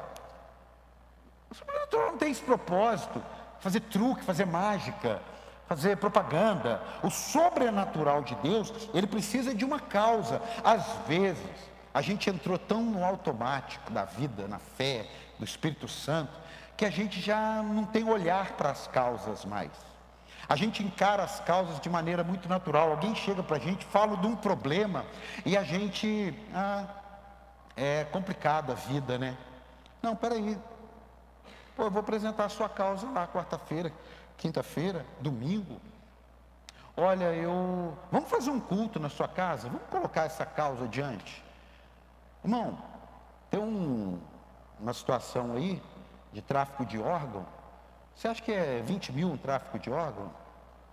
[1.50, 3.22] O sobrenatural não tem esse propósito.
[3.60, 5.22] Fazer truque, fazer mágica,
[5.68, 6.82] fazer propaganda.
[7.04, 10.42] O sobrenatural de Deus, ele precisa de uma causa.
[10.64, 16.32] Às vezes, a gente entrou tão no automático da vida, na fé, do Espírito Santo,
[16.77, 19.71] que a gente já não tem olhar para as causas mais.
[20.47, 22.91] A gente encara as causas de maneira muito natural.
[22.91, 25.06] Alguém chega para a gente, fala de um problema
[25.45, 26.86] e a gente, ah,
[27.75, 29.38] é complicado a vida, né?
[30.01, 30.58] Não, peraí.
[31.75, 33.93] Pô, eu vou apresentar a sua causa lá quarta-feira,
[34.38, 35.80] quinta-feira, domingo.
[36.97, 37.97] Olha, eu.
[38.12, 39.69] Vamos fazer um culto na sua casa?
[39.69, 41.43] Vamos colocar essa causa adiante.
[42.43, 42.77] Irmão,
[43.49, 44.19] tem um,
[44.80, 45.82] uma situação aí
[46.34, 47.45] de tráfico de órgão.
[48.15, 50.32] Você acha que é 20 mil um tráfico de órgão?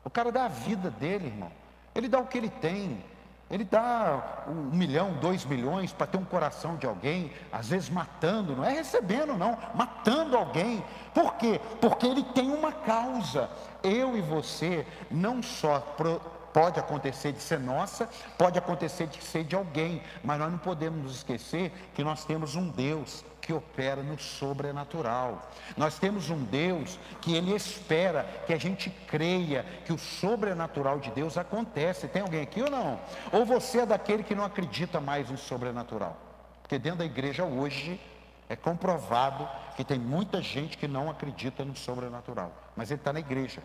[0.04, 1.50] O cara dá a vida dele, irmão.
[1.94, 3.02] Ele dá o que ele tem.
[3.50, 8.54] Ele dá um milhão, dois milhões para ter um coração de alguém, às vezes matando,
[8.54, 10.84] não é recebendo, não, matando alguém.
[11.14, 11.58] Por quê?
[11.80, 13.48] Porque ele tem uma causa.
[13.82, 16.20] Eu e você não só pro,
[16.58, 21.00] pode acontecer de ser nossa, pode acontecer de ser de alguém, mas nós não podemos
[21.00, 25.52] nos esquecer que nós temos um Deus que opera no sobrenatural.
[25.76, 31.12] Nós temos um Deus que Ele espera que a gente creia que o sobrenatural de
[31.12, 32.08] Deus acontece.
[32.08, 32.98] Tem alguém aqui ou não?
[33.30, 36.16] Ou você é daquele que não acredita mais no sobrenatural?
[36.60, 38.00] Porque dentro da igreja hoje
[38.48, 42.52] é comprovado que tem muita gente que não acredita no sobrenatural.
[42.74, 43.62] Mas ele está na igreja,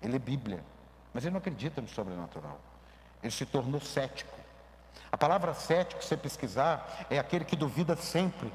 [0.00, 0.62] ele é Bíblia,
[1.12, 2.58] mas ele não acredita no sobrenatural.
[3.22, 4.34] Ele se tornou cético.
[5.10, 8.52] A palavra cético, se você pesquisar, é aquele que duvida sempre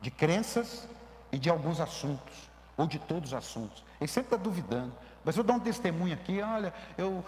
[0.00, 0.88] de crenças
[1.30, 3.84] e de alguns assuntos, ou de todos os assuntos.
[4.00, 4.92] Ele sempre está duvidando.
[5.22, 7.22] Mas eu dou um testemunho aqui, olha, eu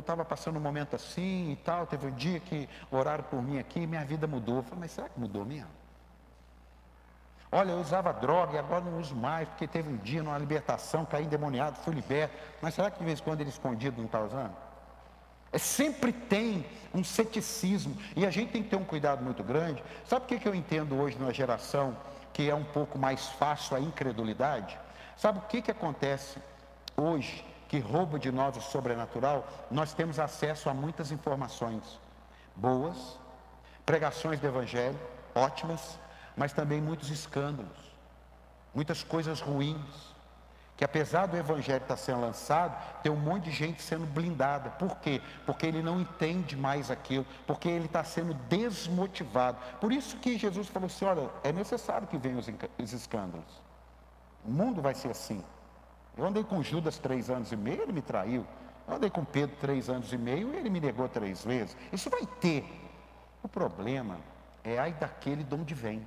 [0.00, 3.80] estava passando um momento assim e tal, teve um dia que oraram por mim aqui
[3.80, 4.56] e minha vida mudou.
[4.56, 5.68] Eu falei, mas será que mudou mesmo?
[7.52, 11.04] Olha, eu usava droga e agora não uso mais, porque teve um dia numa libertação,
[11.04, 12.36] caí endemoniado, fui liberto.
[12.62, 14.54] Mas será que de vez em quando ele escondido não está usando?
[15.52, 19.82] É, sempre tem um ceticismo e a gente tem que ter um cuidado muito grande.
[20.06, 21.96] Sabe o que, que eu entendo hoje numa geração
[22.32, 24.78] que é um pouco mais fácil a incredulidade?
[25.16, 26.38] Sabe o que, que acontece
[26.96, 29.44] hoje que rouba de nós o sobrenatural?
[29.72, 31.98] Nós temos acesso a muitas informações
[32.54, 33.18] boas,
[33.84, 34.98] pregações do Evangelho,
[35.34, 35.98] ótimas,
[36.40, 37.76] mas também muitos escândalos,
[38.74, 40.10] muitas coisas ruins
[40.74, 44.70] que apesar do evangelho estar sendo lançado, tem um monte de gente sendo blindada.
[44.70, 45.20] Por quê?
[45.44, 49.58] Porque ele não entende mais aquilo, porque ele está sendo desmotivado.
[49.78, 53.60] Por isso que Jesus falou assim: olha, é necessário que venham os escândalos.
[54.42, 55.44] O mundo vai ser assim.
[56.16, 58.46] Eu andei com Judas três anos e meio, ele me traiu.
[58.88, 61.76] Eu andei com Pedro três anos e meio, ele me negou três vezes.
[61.92, 62.64] Isso vai ter.
[63.42, 64.16] O problema
[64.64, 66.02] é ai daquele de onde vem.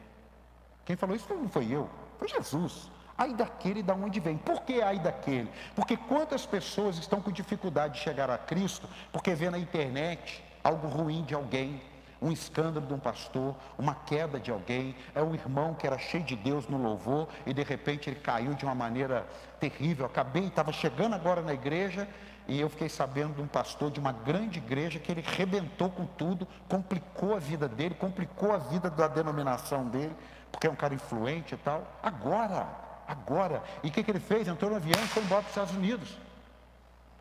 [0.86, 2.92] Quem falou isso não foi eu, foi Jesus.
[3.18, 4.38] Ai daquele da onde vem.
[4.38, 5.50] Por que ai daquele?
[5.76, 10.88] Porque quantas pessoas estão com dificuldade de chegar a Cristo porque vê na internet algo
[10.88, 11.82] ruim de alguém,
[12.22, 16.24] um escândalo de um pastor, uma queda de alguém, é um irmão que era cheio
[16.24, 19.28] de Deus no louvor e de repente ele caiu de uma maneira
[19.60, 20.06] terrível.
[20.06, 22.08] Acabei, estava chegando agora na igreja
[22.48, 26.06] e eu fiquei sabendo de um pastor de uma grande igreja que ele rebentou com
[26.06, 30.16] tudo, complicou a vida dele, complicou a vida da denominação dele,
[30.54, 31.84] porque é um cara influente e tal.
[32.02, 32.68] Agora,
[33.08, 33.64] agora.
[33.84, 34.48] E o que, que ele fez?
[34.48, 36.16] Entrou no avião e foi embora para os Estados Unidos.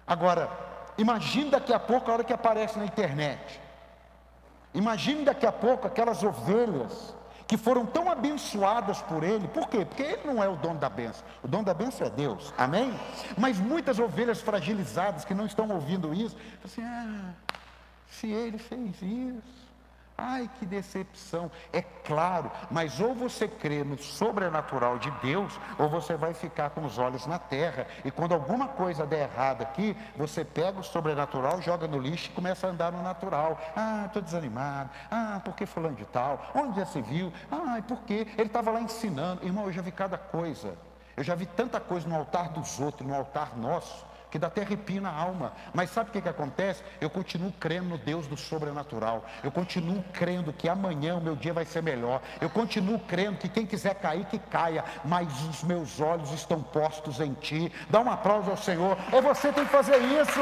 [0.06, 0.50] Agora,
[0.98, 3.58] imagine daqui a pouco a hora que aparece na internet.
[4.74, 7.14] Imagine daqui a pouco aquelas ovelhas
[7.46, 9.48] que foram tão abençoadas por ele.
[9.48, 9.84] Por quê?
[9.84, 11.24] Porque ele não é o dono da benção.
[11.42, 12.52] O dono da benção é Deus.
[12.56, 12.94] Amém?
[13.36, 17.32] Mas muitas ovelhas fragilizadas que não estão ouvindo isso, assim, ah,
[18.08, 19.61] se ele fez isso.
[20.24, 21.50] Ai, que decepção.
[21.72, 26.84] É claro, mas ou você crê no sobrenatural de Deus, ou você vai ficar com
[26.84, 27.88] os olhos na terra.
[28.04, 32.34] E quando alguma coisa der errado aqui, você pega o sobrenatural, joga no lixo e
[32.34, 33.60] começa a andar no natural.
[33.74, 34.90] Ah, estou desanimado.
[35.10, 36.40] Ah, por que fulano de tal?
[36.54, 37.32] Onde já se viu?
[37.50, 38.28] Ah, por quê?
[38.38, 39.44] Ele estava lá ensinando.
[39.44, 40.78] Irmão, eu já vi cada coisa.
[41.16, 44.62] Eu já vi tanta coisa no altar dos outros, no altar nosso que dá até
[44.62, 45.52] arrepio na alma.
[45.74, 46.82] Mas sabe o que, que acontece?
[47.02, 49.26] Eu continuo crendo no Deus do sobrenatural.
[49.44, 52.22] Eu continuo crendo que amanhã o meu dia vai ser melhor.
[52.40, 54.82] Eu continuo crendo que quem quiser cair, que caia.
[55.04, 57.70] Mas os meus olhos estão postos em ti.
[57.90, 58.96] Dá um aplauso ao Senhor.
[59.12, 60.40] É você tem que fazer isso.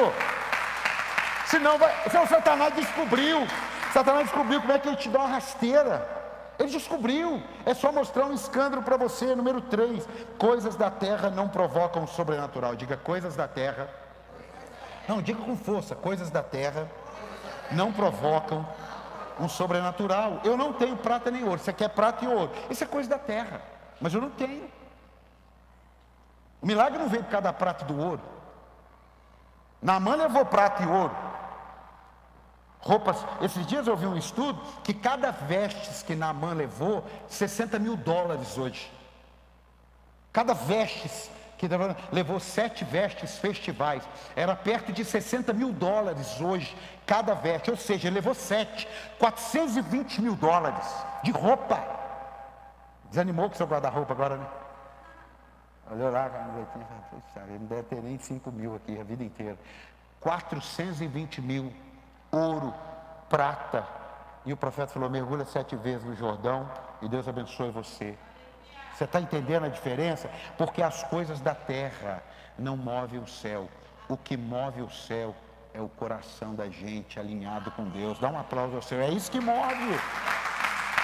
[1.46, 3.44] Senão, vai, senão Satanás descobriu.
[3.92, 6.19] Satanás descobriu como é que ele te dá uma rasteira.
[6.60, 7.42] Ele descobriu.
[7.64, 9.34] É só mostrar um escândalo para você.
[9.34, 10.06] Número 3.
[10.38, 12.76] Coisas da terra não provocam o sobrenatural.
[12.76, 13.88] Diga coisas da terra.
[15.08, 15.96] Não, diga com força.
[15.96, 16.86] Coisas da terra
[17.72, 18.68] não provocam
[19.40, 20.40] um sobrenatural.
[20.44, 21.58] Eu não tenho prata nem ouro.
[21.58, 22.52] Você quer prata e ouro.
[22.68, 23.62] Isso é coisa da terra.
[23.98, 24.70] Mas eu não tenho.
[26.60, 28.20] O milagre não veio por causa da prata e do ouro.
[29.80, 31.16] Naamã levou prata e ouro.
[32.80, 37.96] Roupas, esses dias eu vi um estudo que cada vestes que Naamã levou, 60 mil
[37.96, 38.90] dólares hoje.
[40.32, 41.68] Cada vestes que
[42.10, 44.02] levou sete vestes festivais,
[44.34, 48.88] era perto de 60 mil dólares hoje, cada veste, ou seja, levou sete,
[49.18, 50.86] 420 mil dólares
[51.22, 51.78] de roupa.
[53.10, 54.46] Desanimou com seu guarda-roupa agora, né?
[55.90, 56.30] Olhou lá,
[57.46, 59.58] não deve ter nem 5 mil aqui a vida inteira.
[60.20, 61.70] 420 mil
[62.30, 62.74] ouro,
[63.28, 63.86] prata.
[64.44, 66.68] E o profeta falou: mergulha sete vezes no Jordão
[67.02, 68.16] e Deus abençoe você.
[68.94, 70.30] Você está entendendo a diferença?
[70.58, 72.22] Porque as coisas da terra
[72.58, 73.68] não movem o céu.
[74.08, 75.34] O que move o céu
[75.72, 78.18] é o coração da gente alinhado com Deus.
[78.18, 79.02] Dá um aplauso ao Senhor.
[79.02, 79.98] É isso que move.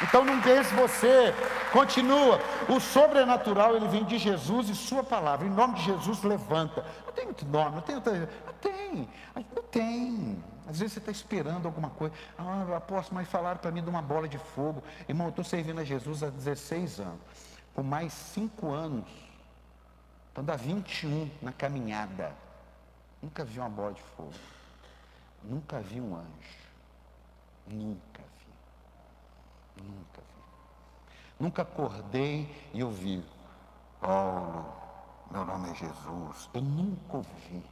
[0.02, 1.34] Então não pense você,
[1.72, 2.38] continua.
[2.68, 5.46] O sobrenatural ele vem de Jesus e sua palavra.
[5.46, 6.84] Em nome de Jesus levanta.
[7.06, 8.12] Não tem muito nome, não tem outra.
[8.12, 10.44] Não tem, não tem.
[10.66, 12.14] Às vezes você está esperando alguma coisa.
[12.37, 14.83] Ah, apóstolo, mas falaram para mim de uma bola de fogo.
[15.09, 17.20] Irmão, eu estou servindo a Jesus há 16 anos.
[17.72, 19.09] Por mais 5 anos.
[20.33, 22.35] Então dá 21 na caminhada.
[23.22, 24.33] Nunca vi uma bola de fogo.
[25.42, 26.66] Nunca vi um anjo.
[27.68, 29.83] Nunca vi.
[29.83, 30.42] Nunca vi.
[31.38, 33.24] Nunca acordei e ouvi.
[34.00, 34.66] Paulo,
[35.31, 36.50] meu nome é Jesus.
[36.52, 37.62] Eu nunca ouvi.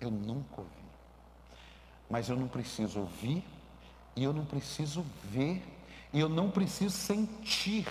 [0.00, 0.85] Eu nunca ouvi.
[2.08, 3.44] Mas eu não preciso ouvir,
[4.14, 5.62] e eu não preciso ver,
[6.12, 7.86] e eu não preciso sentir.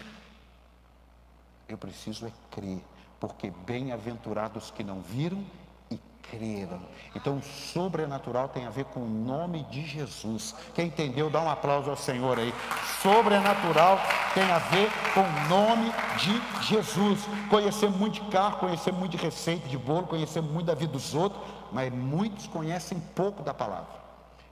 [1.67, 2.80] Eu preciso é crer,
[3.19, 5.43] porque bem-aventurados que não viram
[5.91, 6.82] e creram.
[7.15, 10.56] Então, o sobrenatural tem a ver com o nome de Jesus.
[10.73, 12.54] Quem entendeu, dá um aplauso ao Senhor aí.
[13.01, 13.99] Sobrenatural
[14.34, 17.25] tem a ver com o nome de Jesus.
[17.49, 21.13] Conhecer muito de carro, conhecer muito de receita de bolo, conhecer muito da vida dos
[21.13, 24.05] outros, mas muitos conhecem pouco da palavra.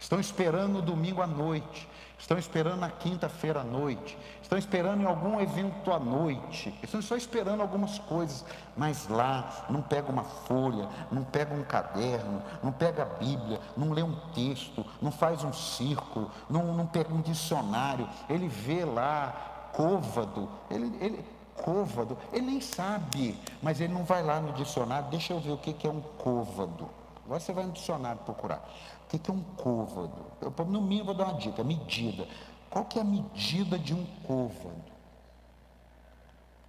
[0.04, 1.88] Estão esperando domingo à noite,
[2.20, 7.16] estão esperando na quinta-feira à noite, estão esperando em algum evento à noite, estão só
[7.16, 8.44] esperando algumas coisas,
[8.76, 13.94] mas lá não pega uma folha, não pega um caderno, não pega a Bíblia, não
[13.94, 19.70] lê um texto, não faz um círculo, não, não pega um dicionário, ele vê lá
[19.72, 25.32] côvado, ele, ele, côvado, ele nem sabe, mas ele não vai lá no dicionário, deixa
[25.32, 26.90] eu ver o que, que é um côvado.
[27.26, 28.62] Agora você vai no dicionário procurar.
[29.04, 30.26] O que é um côvado?
[30.42, 32.28] Eu, no mínimo, vou dar uma dica: medida.
[32.70, 34.92] Qual que é a medida de um côvado?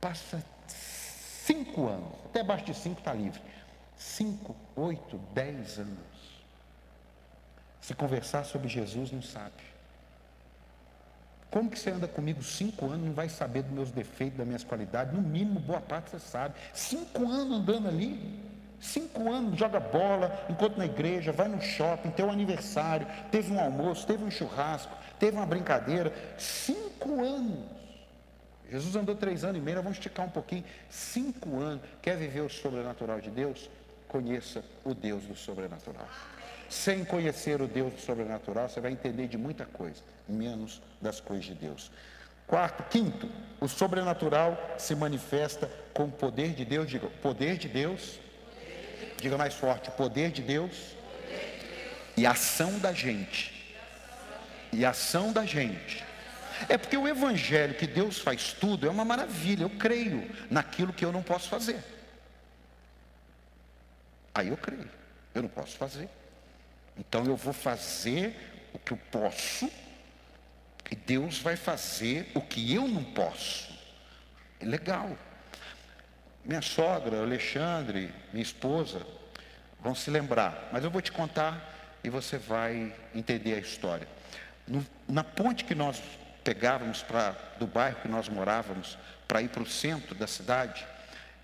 [0.01, 3.41] Passa cinco anos, até abaixo de cinco está livre.
[3.97, 6.15] Cinco, oito, dez anos.
[7.81, 9.63] Se conversar sobre Jesus, não sabe.
[11.51, 14.65] Como que você anda comigo cinco anos, não vai saber dos meus defeitos, das minhas
[14.65, 15.15] qualidades?
[15.15, 16.55] No mínimo, boa parte você sabe.
[16.73, 18.54] Cinco anos andando ali.
[18.85, 23.59] Cinco anos, joga bola, enquanto na igreja, vai no shopping, tem um aniversário, teve um
[23.59, 26.13] almoço, teve um churrasco, teve uma brincadeira.
[26.37, 27.65] Cinco anos.
[28.71, 30.65] Jesus andou três anos e meio, vamos esticar um pouquinho.
[30.91, 31.81] Cinco anos.
[32.03, 33.71] Quer viver o sobrenatural de Deus?
[34.07, 36.07] Conheça o Deus do sobrenatural.
[36.69, 41.47] Sem conhecer o Deus do sobrenatural, você vai entender de muita coisa, menos das coisas
[41.47, 41.91] de Deus.
[42.47, 43.31] Quarto, quinto,
[43.63, 46.87] o sobrenatural se manifesta com o poder de Deus.
[46.87, 48.23] Diga, poder de Deus
[49.19, 50.95] Diga mais forte: poder de Deus
[52.17, 53.53] e ação da gente.
[54.73, 56.05] E ação da gente.
[56.69, 59.65] É porque o evangelho que Deus faz tudo é uma maravilha.
[59.65, 61.83] Eu creio naquilo que eu não posso fazer.
[64.35, 64.89] Aí eu creio.
[65.35, 66.09] Eu não posso fazer.
[66.97, 68.37] Então eu vou fazer
[68.73, 69.71] o que eu posso.
[70.91, 73.73] E Deus vai fazer o que eu não posso.
[74.61, 75.17] É legal.
[76.45, 79.01] Minha sogra, Alexandre, minha esposa,
[79.81, 81.73] vão se lembrar, mas eu vou te contar
[82.05, 84.07] e você vai entender a história.
[84.69, 86.03] No, na ponte que nós
[86.43, 87.03] pegávamos
[87.59, 90.87] do bairro que nós morávamos para ir para o centro da cidade,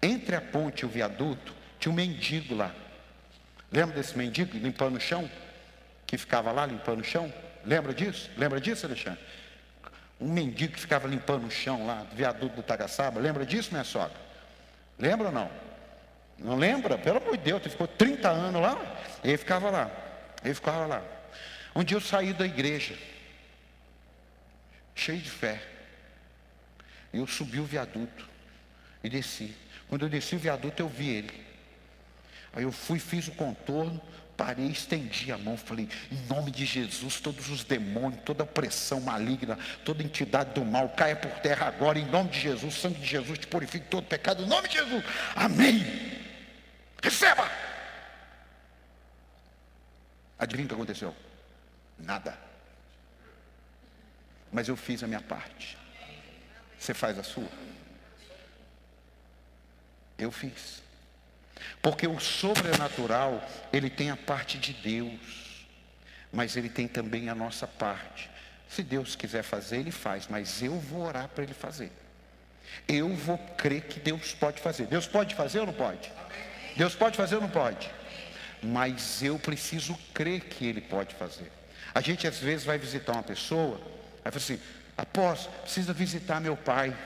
[0.02, 2.70] entre a ponte e o viaduto tinha um mendigo lá.
[3.72, 5.30] Lembra desse mendigo limpando o chão?
[6.06, 7.32] Que ficava lá limpando o chão?
[7.64, 8.30] Lembra disso?
[8.36, 9.20] Lembra disso, Alexandre?
[10.20, 13.18] Um mendigo que ficava limpando o chão lá do viaduto do Tagaçaba.
[13.18, 14.30] Lembra disso, minha sogra?
[15.00, 15.50] Lembra ou não?
[16.38, 16.98] Não lembra?
[16.98, 18.78] Pelo amor de Deus, ele ficou 30 anos lá,
[19.24, 19.90] ele ficava lá,
[20.44, 21.02] ele ficava lá.
[21.74, 22.96] Um dia eu saí da igreja,
[24.94, 25.60] cheio de fé,
[27.12, 28.28] eu subi o viaduto
[29.02, 29.56] e desci.
[29.88, 31.46] Quando eu desci o viaduto, eu vi ele.
[32.52, 34.00] Aí eu fui, fiz o contorno,
[34.40, 39.59] parei, estendi a mão, falei, em nome de Jesus, todos os demônios, toda pressão maligna,
[39.85, 43.38] toda entidade do mal, caia por terra agora, em nome de Jesus, sangue de Jesus
[43.38, 45.05] te purifique todo pecado, em nome de Jesus,
[45.37, 45.85] amém.
[47.03, 47.50] Receba!
[50.38, 51.14] Adivinha o que aconteceu?
[51.98, 52.38] Nada.
[54.50, 55.76] Mas eu fiz a minha parte.
[56.79, 57.48] Você faz a sua?
[60.16, 60.83] Eu fiz.
[61.83, 65.66] Porque o sobrenatural, ele tem a parte de Deus,
[66.33, 68.31] mas ele tem também a nossa parte.
[68.68, 71.90] Se Deus quiser fazer, ele faz, mas eu vou orar para ele fazer.
[72.87, 74.87] Eu vou crer que Deus pode fazer.
[74.87, 76.11] Deus pode fazer ou não pode?
[76.77, 77.90] Deus pode fazer ou não pode?
[78.62, 81.51] Mas eu preciso crer que ele pode fazer.
[81.94, 83.81] A gente às vezes vai visitar uma pessoa,
[84.25, 84.61] aí fala assim:
[84.96, 86.96] apóstolo, precisa visitar meu pai.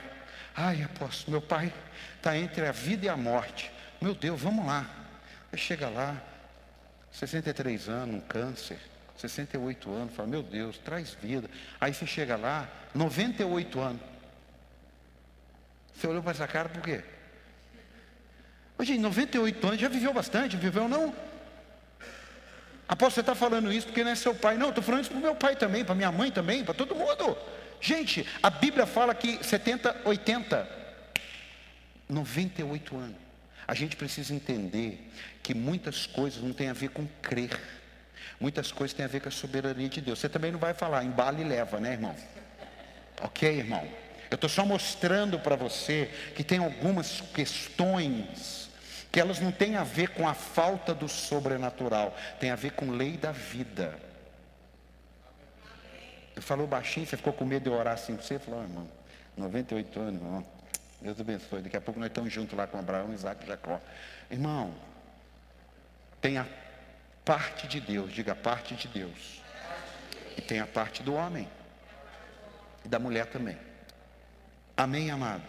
[0.54, 1.72] Ai, apóstolo, meu pai
[2.16, 3.70] está entre a vida e a morte.
[4.04, 4.86] Meu Deus, vamos lá.
[5.50, 6.22] Aí chega lá,
[7.10, 8.78] 63 anos, um câncer,
[9.16, 11.48] 68 anos, fala, meu Deus, traz vida.
[11.80, 14.02] Aí você chega lá, 98 anos.
[15.96, 17.02] Você olhou para essa cara por quê?
[18.76, 21.14] Hoje, 98 anos, já viveu bastante, viveu não?
[22.86, 24.58] Apóstolo, você está falando isso porque não é seu pai.
[24.58, 26.94] Não, estou falando isso para o meu pai também, para minha mãe também, para todo
[26.94, 27.38] mundo.
[27.80, 30.68] Gente, a Bíblia fala que 70, 80,
[32.06, 33.23] 98 anos.
[33.66, 35.10] A gente precisa entender
[35.42, 37.58] que muitas coisas não têm a ver com crer.
[38.38, 40.18] Muitas coisas têm a ver com a soberania de Deus.
[40.18, 42.14] Você também não vai falar, embala e leva, né, irmão?
[43.22, 43.86] Ok, irmão?
[44.30, 48.68] Eu estou só mostrando para você que tem algumas questões
[49.10, 52.90] que elas não têm a ver com a falta do sobrenatural, tem a ver com
[52.90, 53.96] lei da vida.
[56.34, 58.40] Eu falou baixinho, você ficou com medo de orar assim para você?
[58.40, 58.88] Falou, oh, irmão,
[59.36, 60.44] 98 anos, irmão.
[61.04, 61.60] Deus abençoe.
[61.60, 63.78] Daqui a pouco nós estamos juntos lá com Abraão, Isaac e Jacó.
[64.30, 64.74] Irmão,
[66.18, 66.46] tem a
[67.26, 69.42] parte de Deus, diga a parte de Deus.
[70.34, 71.46] E tem a parte do homem.
[72.86, 73.58] E da mulher também.
[74.74, 75.44] Amém, amado?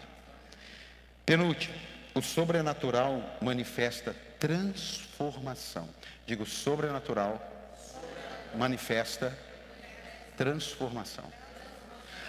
[1.24, 1.74] Penúltimo,
[2.14, 5.88] o sobrenatural manifesta transformação.
[6.26, 7.40] Digo, sobrenatural
[8.54, 9.36] manifesta
[10.36, 11.24] transformação.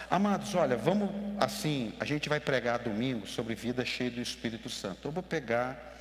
[0.10, 5.06] Amados, olha, vamos assim, a gente vai pregar domingo sobre vida cheia do Espírito Santo.
[5.06, 5.98] Eu vou pegar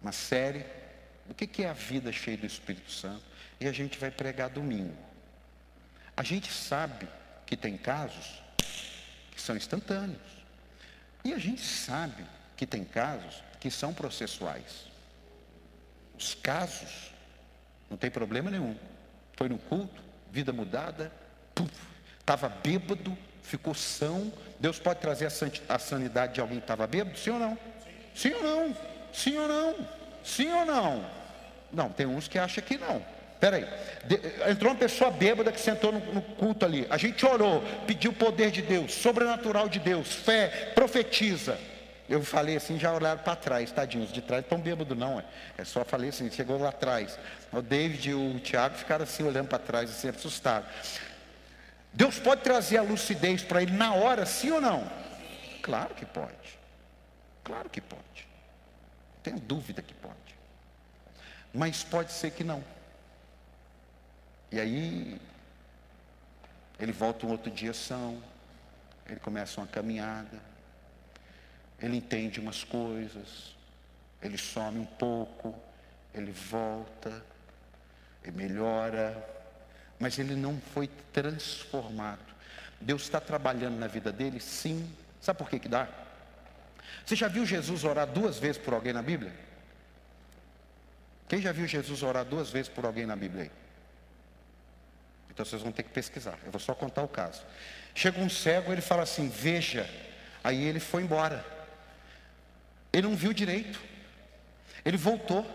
[0.00, 0.64] uma série
[1.26, 3.22] do que, é a vida cheia do Espírito Santo
[3.60, 4.96] e a gente vai pregar domingo.
[6.16, 7.06] A gente sabe
[7.44, 8.42] que tem casos
[9.32, 10.38] que são instantâneos.
[11.22, 12.24] E a gente sabe
[12.56, 14.86] que tem casos que são processuais.
[16.18, 17.12] Os casos,
[17.90, 18.74] não tem problema nenhum.
[19.36, 21.12] Foi no culto, vida mudada,
[21.54, 21.70] puf,
[22.28, 24.30] estava bêbado, ficou são.
[24.60, 25.28] Deus pode trazer
[25.68, 27.18] a sanidade de alguém que estava bêbado?
[27.18, 27.58] Sim ou não?
[28.14, 28.76] Sim ou não?
[29.12, 29.74] Sim ou não?
[30.22, 31.04] Sim ou não?
[31.72, 33.02] Não, tem uns que acham que não.
[33.40, 33.66] Peraí,
[34.50, 36.86] entrou uma pessoa bêbada que sentou no, no, culto ali.
[36.90, 41.56] A gente orou, pediu o poder de Deus, sobrenatural de Deus, fé, profetiza.
[42.08, 45.24] Eu falei assim, já olharam para trás, tadinhos, de trás, tão bêbado não, é.
[45.58, 47.18] é só falei assim, chegou lá atrás.
[47.52, 50.68] O David e o Tiago ficaram assim, olhando para trás, assim, assustados.
[51.92, 54.90] Deus pode trazer a lucidez para ele na hora, sim ou não?
[55.62, 56.58] Claro que pode.
[57.42, 58.28] Claro que pode.
[59.22, 60.14] Tenho dúvida que pode.
[61.52, 62.62] Mas pode ser que não.
[64.50, 65.20] E aí,
[66.78, 68.22] ele volta um outro dia são,
[69.06, 70.40] ele começa uma caminhada,
[71.80, 73.54] ele entende umas coisas,
[74.22, 75.54] ele some um pouco,
[76.14, 77.24] ele volta,
[78.22, 79.37] ele melhora,
[79.98, 82.20] mas ele não foi transformado.
[82.80, 84.90] Deus está trabalhando na vida dele, sim.
[85.20, 85.88] Sabe por que que dá?
[87.04, 89.32] Você já viu Jesus orar duas vezes por alguém na Bíblia?
[91.28, 93.50] Quem já viu Jesus orar duas vezes por alguém na Bíblia aí?
[95.30, 96.38] Então vocês vão ter que pesquisar.
[96.44, 97.42] Eu vou só contar o caso.
[97.94, 99.88] Chega um cego, ele fala assim: Veja.
[100.42, 101.44] Aí ele foi embora.
[102.92, 103.80] Ele não viu direito.
[104.84, 105.46] Ele voltou.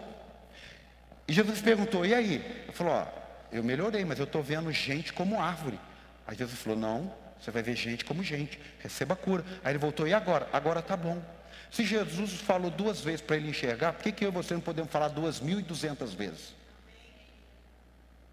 [1.28, 2.36] E Jesus perguntou: E aí?
[2.36, 3.23] Ele falou: Ó,
[3.54, 5.80] eu melhorei, mas eu estou vendo gente como árvore.
[6.28, 8.60] Aí Jesus falou: Não, você vai ver gente como gente.
[8.80, 9.46] Receba a cura.
[9.64, 10.50] Aí ele voltou: E agora?
[10.52, 11.24] Agora está bom.
[11.72, 14.62] Se Jesus falou duas vezes para ele enxergar, por que, que eu e você não
[14.62, 16.54] podemos falar duas mil e duzentas vezes?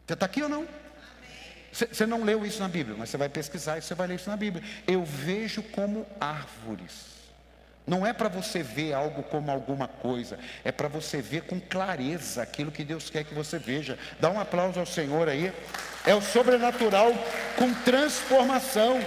[0.07, 0.67] Você está aqui ou não?
[1.73, 4.29] Você não leu isso na Bíblia, mas você vai pesquisar e você vai ler isso
[4.29, 4.65] na Bíblia.
[4.87, 7.20] Eu vejo como árvores.
[7.87, 12.43] Não é para você ver algo como alguma coisa, é para você ver com clareza
[12.43, 13.99] aquilo que Deus quer que você veja.
[14.21, 15.53] Dá um aplauso ao Senhor aí.
[16.07, 17.13] É o sobrenatural
[17.57, 19.01] com transformação.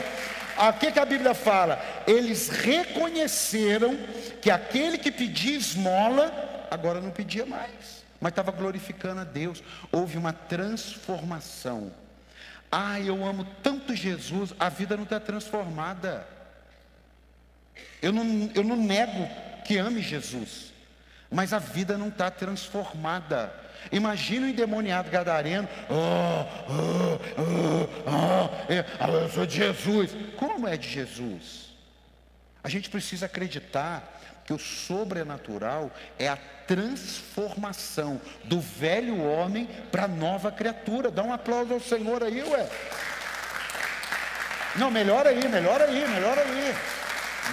[0.58, 1.82] O que, que a Bíblia fala?
[2.06, 3.98] Eles reconheceram
[4.42, 9.64] que aquele que pedia esmola, agora não pedia mais, mas estava glorificando a Deus.
[9.92, 11.92] Houve uma transformação.
[12.72, 16.28] Ah, eu amo tanto Jesus, a vida não está transformada.
[18.02, 19.28] Eu não, eu não nego
[19.66, 20.74] que ame Jesus,
[21.32, 23.54] mas a vida não está transformada.
[23.92, 30.12] Imagina o endemoniado gadareno, oh, oh, oh, eu sou de Jesus.
[30.38, 31.74] Como é de Jesus?
[32.64, 40.08] A gente precisa acreditar que o sobrenatural é a transformação do velho homem para a
[40.08, 41.12] nova criatura.
[41.12, 42.70] Dá um aplauso ao Senhor aí, ué.
[44.76, 46.76] Não, melhor aí, melhor aí, melhor aí.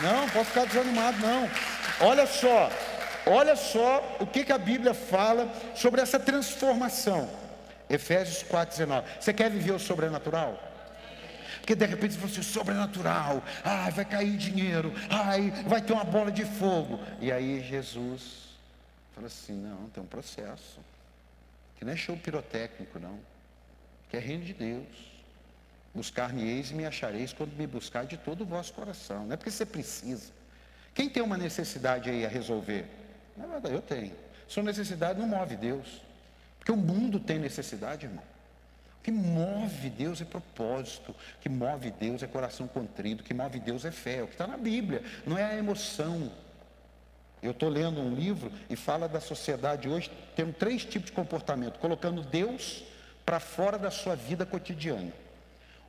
[0.02, 1.48] Não, pode ficar desanimado, não.
[2.00, 2.70] Olha só,
[3.26, 7.28] olha só o que, que a Bíblia fala sobre essa transformação.
[7.88, 9.04] Efésios 4,19.
[9.20, 10.58] Você quer viver o sobrenatural?
[11.58, 16.04] Porque de repente você fala assim, sobrenatural, ai, vai cair dinheiro, ai, vai ter uma
[16.04, 16.98] bola de fogo.
[17.20, 18.56] E aí Jesus
[19.14, 20.80] fala assim, não, tem um processo.
[21.76, 23.18] Que não é show pirotécnico, não.
[24.08, 25.09] Que é reino de Deus.
[25.94, 29.26] Buscar-me-eis e me achareis quando me buscar de todo o vosso coração.
[29.26, 30.32] Não é porque você precisa.
[30.94, 32.86] Quem tem uma necessidade aí a resolver?
[33.70, 34.12] Eu tenho.
[34.46, 36.02] Sua necessidade não move Deus.
[36.58, 38.22] Porque o mundo tem necessidade, irmão.
[39.00, 43.32] O que move Deus é propósito, o que move Deus é coração contrido, o que
[43.32, 46.30] move Deus é fé, é o que está na Bíblia, não é a emoção.
[47.42, 51.78] Eu estou lendo um livro e fala da sociedade hoje tendo três tipos de comportamento,
[51.78, 52.84] colocando Deus
[53.24, 55.10] para fora da sua vida cotidiana.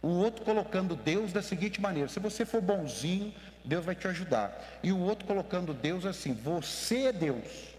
[0.02, 3.34] O outro colocando Deus da seguinte maneira: se você for bonzinho,
[3.64, 4.80] Deus vai te ajudar.
[4.82, 7.72] E o outro colocando Deus assim: você é Deus.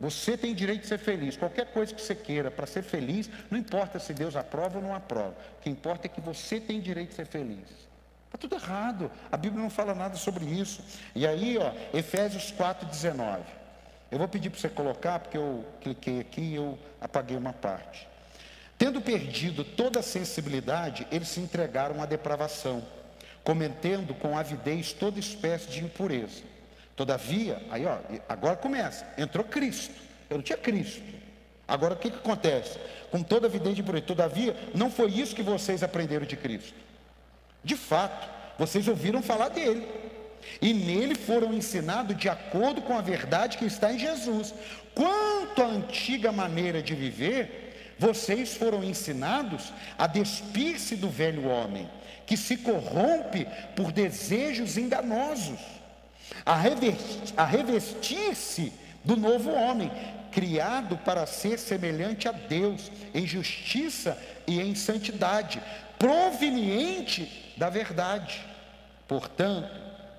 [0.00, 1.36] Você tem direito de ser feliz.
[1.36, 4.94] Qualquer coisa que você queira para ser feliz, não importa se Deus aprova ou não
[4.94, 5.34] aprova.
[5.58, 7.68] O que importa é que você tem direito de ser feliz.
[8.26, 9.10] Está tudo errado.
[9.30, 10.82] A Bíblia não fala nada sobre isso.
[11.14, 13.40] E aí, ó, Efésios 4,19.
[14.10, 18.08] Eu vou pedir para você colocar, porque eu cliquei aqui e eu apaguei uma parte.
[18.84, 22.84] Tendo perdido toda a sensibilidade, eles se entregaram à depravação,
[23.42, 26.42] cometendo com avidez toda espécie de impureza.
[26.94, 27.96] Todavia, aí ó,
[28.28, 29.94] agora começa, entrou Cristo.
[30.28, 31.02] Eu não tinha Cristo.
[31.66, 32.78] Agora o que, que acontece?
[33.10, 34.04] Com toda avidez de impureza.
[34.04, 36.74] Todavia, não foi isso que vocês aprenderam de Cristo.
[37.64, 38.28] De fato,
[38.58, 39.88] vocês ouviram falar dele.
[40.60, 44.54] E nele foram ensinados de acordo com a verdade que está em Jesus.
[44.94, 47.63] Quanto à antiga maneira de viver,
[47.98, 51.88] vocês foram ensinados a despir-se do velho homem,
[52.26, 55.58] que se corrompe por desejos enganosos,
[56.44, 58.72] a revestir-se
[59.04, 59.90] do novo homem,
[60.32, 65.62] criado para ser semelhante a Deus, em justiça e em santidade,
[65.98, 68.44] proveniente da verdade.
[69.06, 69.70] Portanto,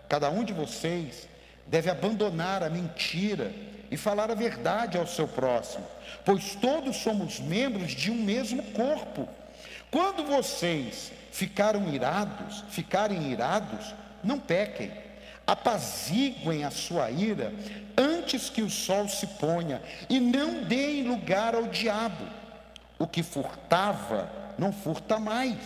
[0.07, 1.27] cada um de vocês
[1.67, 3.51] deve abandonar a mentira
[3.89, 5.85] e falar a verdade ao seu próximo,
[6.23, 9.27] pois todos somos membros de um mesmo corpo.
[9.91, 14.91] Quando vocês ficaram irados, ficarem irados, não pequem.
[15.47, 17.53] apaziguem a sua ira
[17.97, 22.25] antes que o sol se ponha, e não deem lugar ao diabo.
[22.97, 25.57] O que furtava, não furta mais.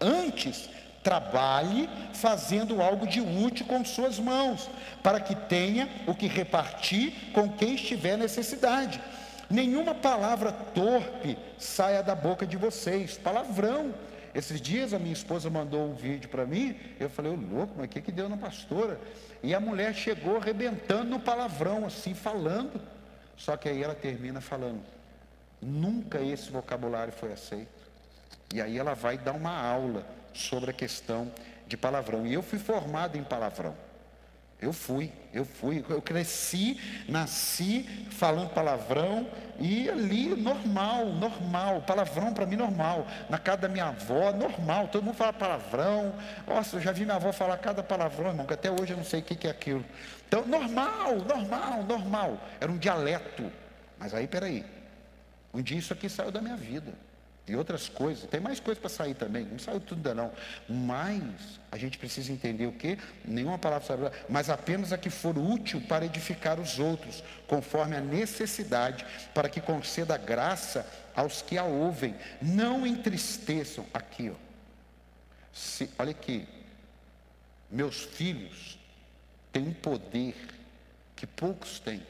[0.00, 0.68] Antes,
[1.06, 4.68] trabalhe fazendo algo de útil com suas mãos,
[5.04, 9.00] para que tenha o que repartir com quem estiver necessidade.
[9.48, 13.94] Nenhuma palavra torpe saia da boca de vocês, palavrão
[14.34, 17.86] esses dias a minha esposa mandou um vídeo para mim, eu falei, ô louco, mas
[17.86, 19.00] o que, que deu na pastora?
[19.42, 22.78] E a mulher chegou arrebentando no palavrão, assim, falando.
[23.34, 24.82] Só que aí ela termina falando,
[25.62, 27.86] nunca esse vocabulário foi aceito.
[28.52, 30.04] E aí ela vai dar uma aula
[30.36, 31.30] sobre a questão
[31.66, 32.26] de palavrão.
[32.26, 33.74] E eu fui formado em palavrão.
[34.58, 39.28] Eu fui, eu fui, eu cresci, nasci falando palavrão
[39.60, 43.06] e ali normal, normal, palavrão para mim normal.
[43.28, 46.14] Na casa da minha avó, normal, todo mundo fala palavrão.
[46.46, 49.04] Nossa, eu já vi minha avó falar cada palavrão, irmão, que até hoje eu não
[49.04, 49.84] sei o que é aquilo.
[50.26, 52.40] Então, normal, normal, normal.
[52.58, 53.52] Era um dialeto.
[53.98, 54.64] Mas aí, peraí,
[55.52, 56.94] um dia isso aqui saiu da minha vida
[57.48, 58.28] e outras coisas.
[58.28, 60.32] Tem mais coisa para sair também, não saiu tudo ainda não.
[60.68, 62.98] Mas a gente precisa entender o que?
[63.24, 68.00] Nenhuma palavra sabe, mas apenas a que for útil para edificar os outros, conforme a
[68.00, 72.14] necessidade, para que conceda graça aos que a ouvem.
[72.42, 73.86] Não entristeçam.
[73.94, 74.34] Aqui, ó.
[75.52, 76.46] Se, olha aqui.
[77.70, 78.78] Meus filhos
[79.52, 80.34] têm um poder
[81.14, 82.02] que poucos têm.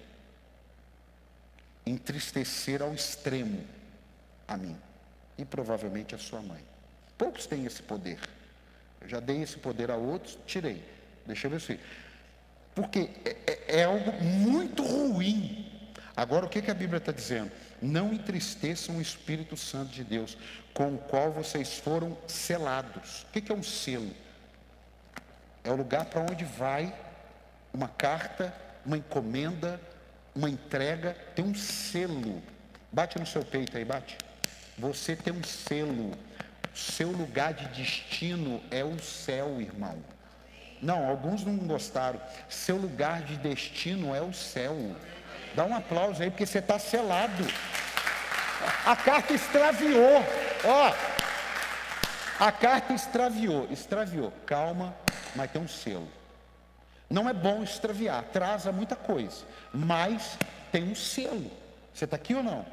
[1.85, 3.65] Entristecer ao extremo
[4.49, 4.77] a mim
[5.39, 6.63] e provavelmente a sua mãe.
[7.17, 8.19] Poucos têm esse poder.
[9.01, 10.83] Eu já dei esse poder a outros, tirei.
[11.27, 11.81] Deixa eu ver se.
[12.75, 15.73] Porque é, é, é algo muito ruim.
[16.17, 17.51] Agora, o que, que a Bíblia está dizendo?
[17.81, 20.37] Não entristeçam o Espírito Santo de Deus,
[20.73, 23.23] com o qual vocês foram selados.
[23.23, 24.11] O que, que é um selo?
[25.63, 26.95] É o lugar para onde vai
[27.73, 29.79] uma carta, uma encomenda,
[30.35, 32.43] uma entrega, tem um selo.
[32.91, 34.17] Bate no seu peito aí, bate.
[34.79, 36.13] Você tem um selo.
[36.75, 39.97] Seu lugar de destino é o céu, irmão.
[40.83, 42.21] Não, alguns não gostaram.
[42.49, 44.77] Seu lugar de destino é o céu.
[45.55, 47.45] Dá um aplauso aí, porque você está selado.
[48.85, 50.23] A carta extraviou.
[50.65, 50.95] Ó,
[52.39, 53.67] a carta extraviou.
[53.71, 54.31] Extraviou.
[54.45, 54.95] Calma,
[55.35, 56.09] mas tem um selo.
[57.09, 59.45] Não é bom extraviar, atrasa muita coisa.
[59.73, 60.37] Mas
[60.71, 61.51] tem um selo.
[61.95, 62.67] Você está aqui ou não?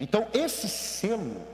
[0.00, 1.46] Então, esse selo,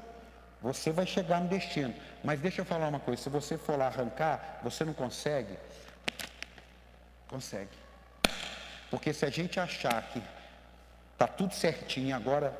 [0.62, 1.92] você vai chegar no destino.
[2.22, 5.58] Mas deixa eu falar uma coisa: se você for lá arrancar, você não consegue?
[7.28, 7.76] Consegue.
[8.90, 10.22] Porque se a gente achar que
[11.12, 12.56] está tudo certinho, agora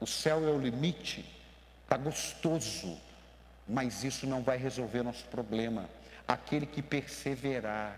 [0.00, 1.24] o céu é o limite,
[1.84, 2.98] está gostoso,
[3.68, 5.88] mas isso não vai resolver nosso problema.
[6.26, 7.96] Aquele que perseverar,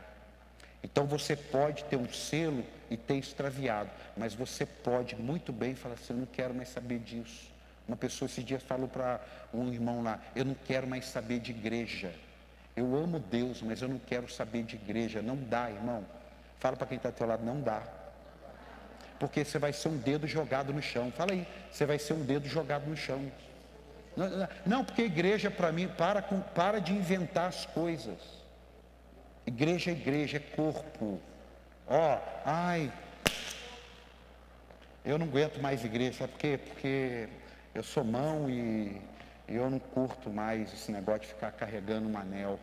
[0.83, 2.65] então você pode ter um selo
[2.95, 7.01] e ter extraviado, mas você pode muito bem falar assim: eu não quero mais saber
[7.01, 7.53] disso.
[7.87, 9.21] Uma pessoa esses dias falou para
[9.53, 12.15] um irmão lá: eu não quero mais saber de igreja.
[12.77, 15.21] Eu amo Deus, mas eu não quero saber de igreja.
[15.21, 16.05] Não dá, irmão.
[16.59, 17.83] Fala para quem está ao teu lado: não dá.
[19.19, 21.11] Porque você vai ser um dedo jogado no chão.
[21.11, 23.31] Fala aí, você vai ser um dedo jogado no chão.
[24.65, 28.19] Não porque igreja para mim, para, com, para de inventar as coisas.
[29.47, 31.21] Igreja é igreja, é corpo.
[31.87, 32.91] Ó, oh, ai,
[35.05, 36.59] eu não aguento mais igreja, sabe por quê?
[36.59, 37.29] Porque
[37.75, 39.03] eu sou mão e,
[39.47, 42.59] e eu não curto mais esse negócio de ficar carregando um anel.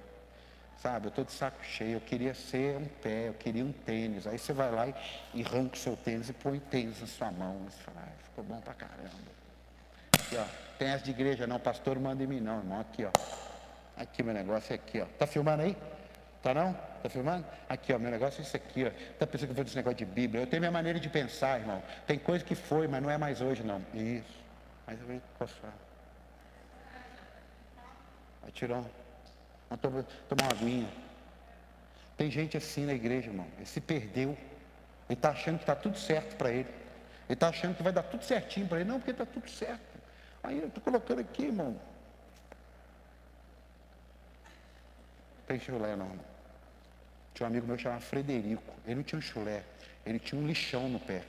[0.82, 4.26] Sabe, eu estou de saco cheio, eu queria ser um pé, eu queria um tênis.
[4.26, 4.96] Aí você vai lá e,
[5.36, 7.60] e arranca o seu tênis e põe o tênis na sua mão.
[7.70, 9.32] Você fala, ah, ficou bom pra caramba.
[10.14, 10.46] Aqui, ó,
[10.80, 12.80] tem essa de igreja não, pastor manda em mim não, irmão.
[12.80, 13.12] Aqui, ó.
[13.96, 15.06] Aqui meu negócio é aqui, ó.
[15.20, 15.78] Tá filmando aí?
[16.42, 16.74] Tá não?
[16.74, 17.46] Tá filmando?
[17.70, 18.92] Aqui, ó, meu negócio é isso aqui, ó.
[19.20, 20.42] Tá pensando que eu vou desse negócio de Bíblia.
[20.42, 21.84] Eu tenho minha maneira de pensar, irmão.
[22.08, 23.80] Tem coisa que foi, mas não é mais hoje, não.
[23.94, 24.42] Isso.
[24.88, 25.22] Mas eu.
[28.42, 28.84] Vai tirar.
[29.70, 30.89] Vamos tomar, uma aguinha.
[32.18, 33.48] Tem gente assim na igreja, irmão.
[33.58, 34.30] Ele se perdeu.
[35.10, 36.70] Ele está achando que está tudo certo para ele.
[37.30, 38.89] Ele está achando que vai dar tudo certinho para ele.
[38.89, 40.00] Não, porque está tudo certo.
[40.44, 41.80] Aí eu estou colocando aqui, irmão.
[45.48, 46.31] Tem chulé não, irmão.
[47.34, 48.74] Tinha um amigo meu chamado Frederico.
[48.86, 49.64] Ele não tinha um chulé,
[50.06, 51.24] ele tinha um lixão no pé.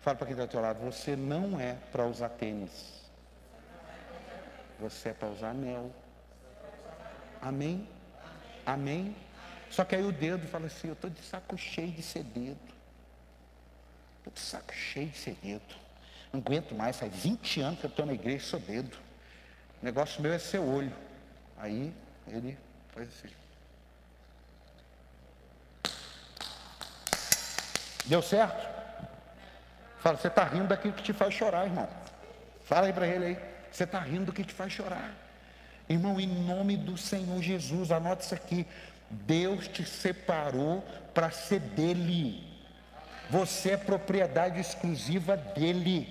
[0.00, 3.02] Fala para quem está ao teu lado, você não é para usar tênis.
[4.80, 5.92] Você é para usar anel.
[7.42, 7.88] Amém?
[8.64, 9.14] Amém?
[9.70, 12.58] Só que aí o dedo fala assim, eu estou de saco cheio de ser dedo.
[14.18, 15.74] Estou de saco cheio de ser dedo.
[16.32, 18.96] Não aguento mais, faz 20 anos que eu estou na igreja e sou dedo.
[19.82, 20.92] O negócio meu é ser olho.
[21.56, 21.92] Aí
[22.26, 22.56] ele
[22.88, 23.34] faz assim.
[28.08, 28.66] Deu certo?
[30.00, 31.88] Fala, você está rindo daquilo que te faz chorar, irmão.
[32.64, 33.38] Fala aí para ele aí.
[33.70, 35.12] Você está rindo do que te faz chorar.
[35.88, 38.66] Irmão, em nome do Senhor Jesus, anote isso aqui.
[39.10, 42.46] Deus te separou para ser dele.
[43.30, 46.08] Você é propriedade exclusiva dele.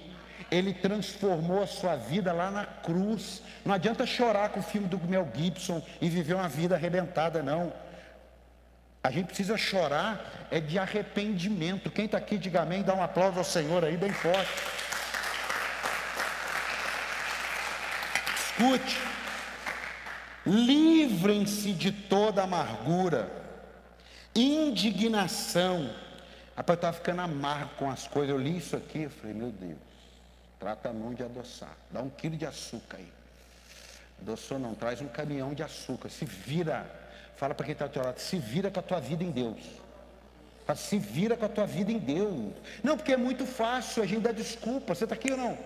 [0.52, 3.42] Ele transformou a sua vida lá na cruz.
[3.66, 7.74] Não adianta chorar com o filme do Mel Gibson e viver uma vida arrebentada, não.
[9.08, 11.90] A gente precisa chorar é de arrependimento.
[11.90, 14.52] Quem está aqui, diga amém, dá um aplauso ao Senhor aí, bem forte.
[18.36, 19.00] Escute,
[20.46, 23.32] livrem-se de toda amargura,
[24.36, 25.90] indignação.
[26.58, 28.36] Rapaz, eu estava ficando amargo com as coisas.
[28.36, 29.78] Eu li isso aqui, eu falei, meu Deus,
[30.60, 31.78] trata a mão de adoçar.
[31.90, 33.14] Dá um quilo de açúcar aí.
[34.22, 36.10] Adoçou não, traz um caminhão de açúcar.
[36.10, 37.07] Se vira
[37.38, 39.62] Fala para quem está ao teu lado, se vira com a tua vida em Deus.
[40.76, 42.52] Se vira com a tua vida em Deus.
[42.84, 44.94] Não, porque é muito fácil, a gente dá desculpa.
[44.94, 45.58] Você está aqui ou não?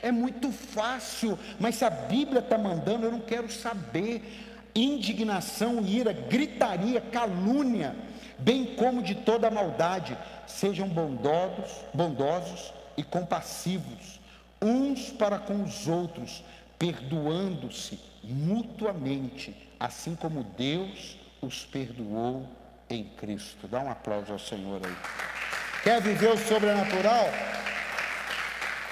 [0.00, 4.22] É muito fácil, mas se a Bíblia está mandando, eu não quero saber.
[4.74, 7.96] Indignação, ira, gritaria, calúnia,
[8.38, 10.16] bem como de toda maldade.
[10.46, 14.20] Sejam bondosos, bondosos e compassivos,
[14.62, 16.44] uns para com os outros,
[16.78, 22.48] perdoando-se mutuamente, assim como Deus os perdoou
[22.90, 23.68] em Cristo.
[23.68, 24.96] Dá um aplauso ao Senhor aí.
[25.82, 27.28] Quer viver o sobrenatural?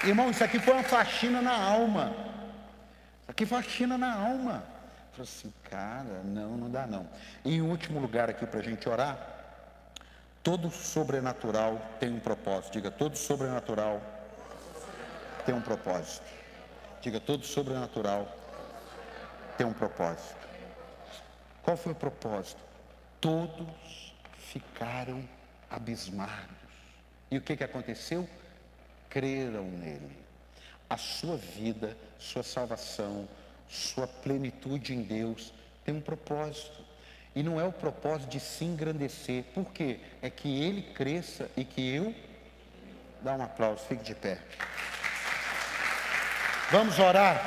[0.03, 2.13] Irmão, isso aqui foi uma faxina na alma.
[3.21, 4.63] Isso aqui foi faxina na alma.
[5.11, 7.09] Falei assim, cara, não, não dá não.
[7.43, 9.17] E em último lugar aqui para a gente orar,
[10.43, 12.73] todo sobrenatural tem um propósito.
[12.73, 14.01] Diga, todo sobrenatural
[15.45, 16.23] tem um propósito.
[17.01, 18.31] Diga, todo sobrenatural
[19.57, 20.47] tem um propósito.
[21.67, 22.61] Qual foi o propósito?
[23.19, 25.21] Todos ficaram
[25.69, 26.55] abismados.
[27.29, 28.25] E o que, que aconteceu?
[29.09, 30.17] Creram nele.
[30.89, 33.27] A sua vida, sua salvação,
[33.67, 35.53] sua plenitude em Deus
[35.83, 36.85] tem um propósito.
[37.35, 39.43] E não é o propósito de se engrandecer.
[39.53, 39.99] Por quê?
[40.21, 42.15] É que ele cresça e que eu.
[43.21, 44.39] Dá um aplauso, fique de pé.
[46.71, 47.43] Vamos orar.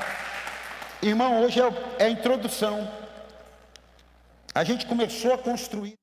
[1.00, 1.64] Irmão, hoje é,
[2.00, 3.00] é a introdução.
[4.54, 5.99] A gente começou a construir.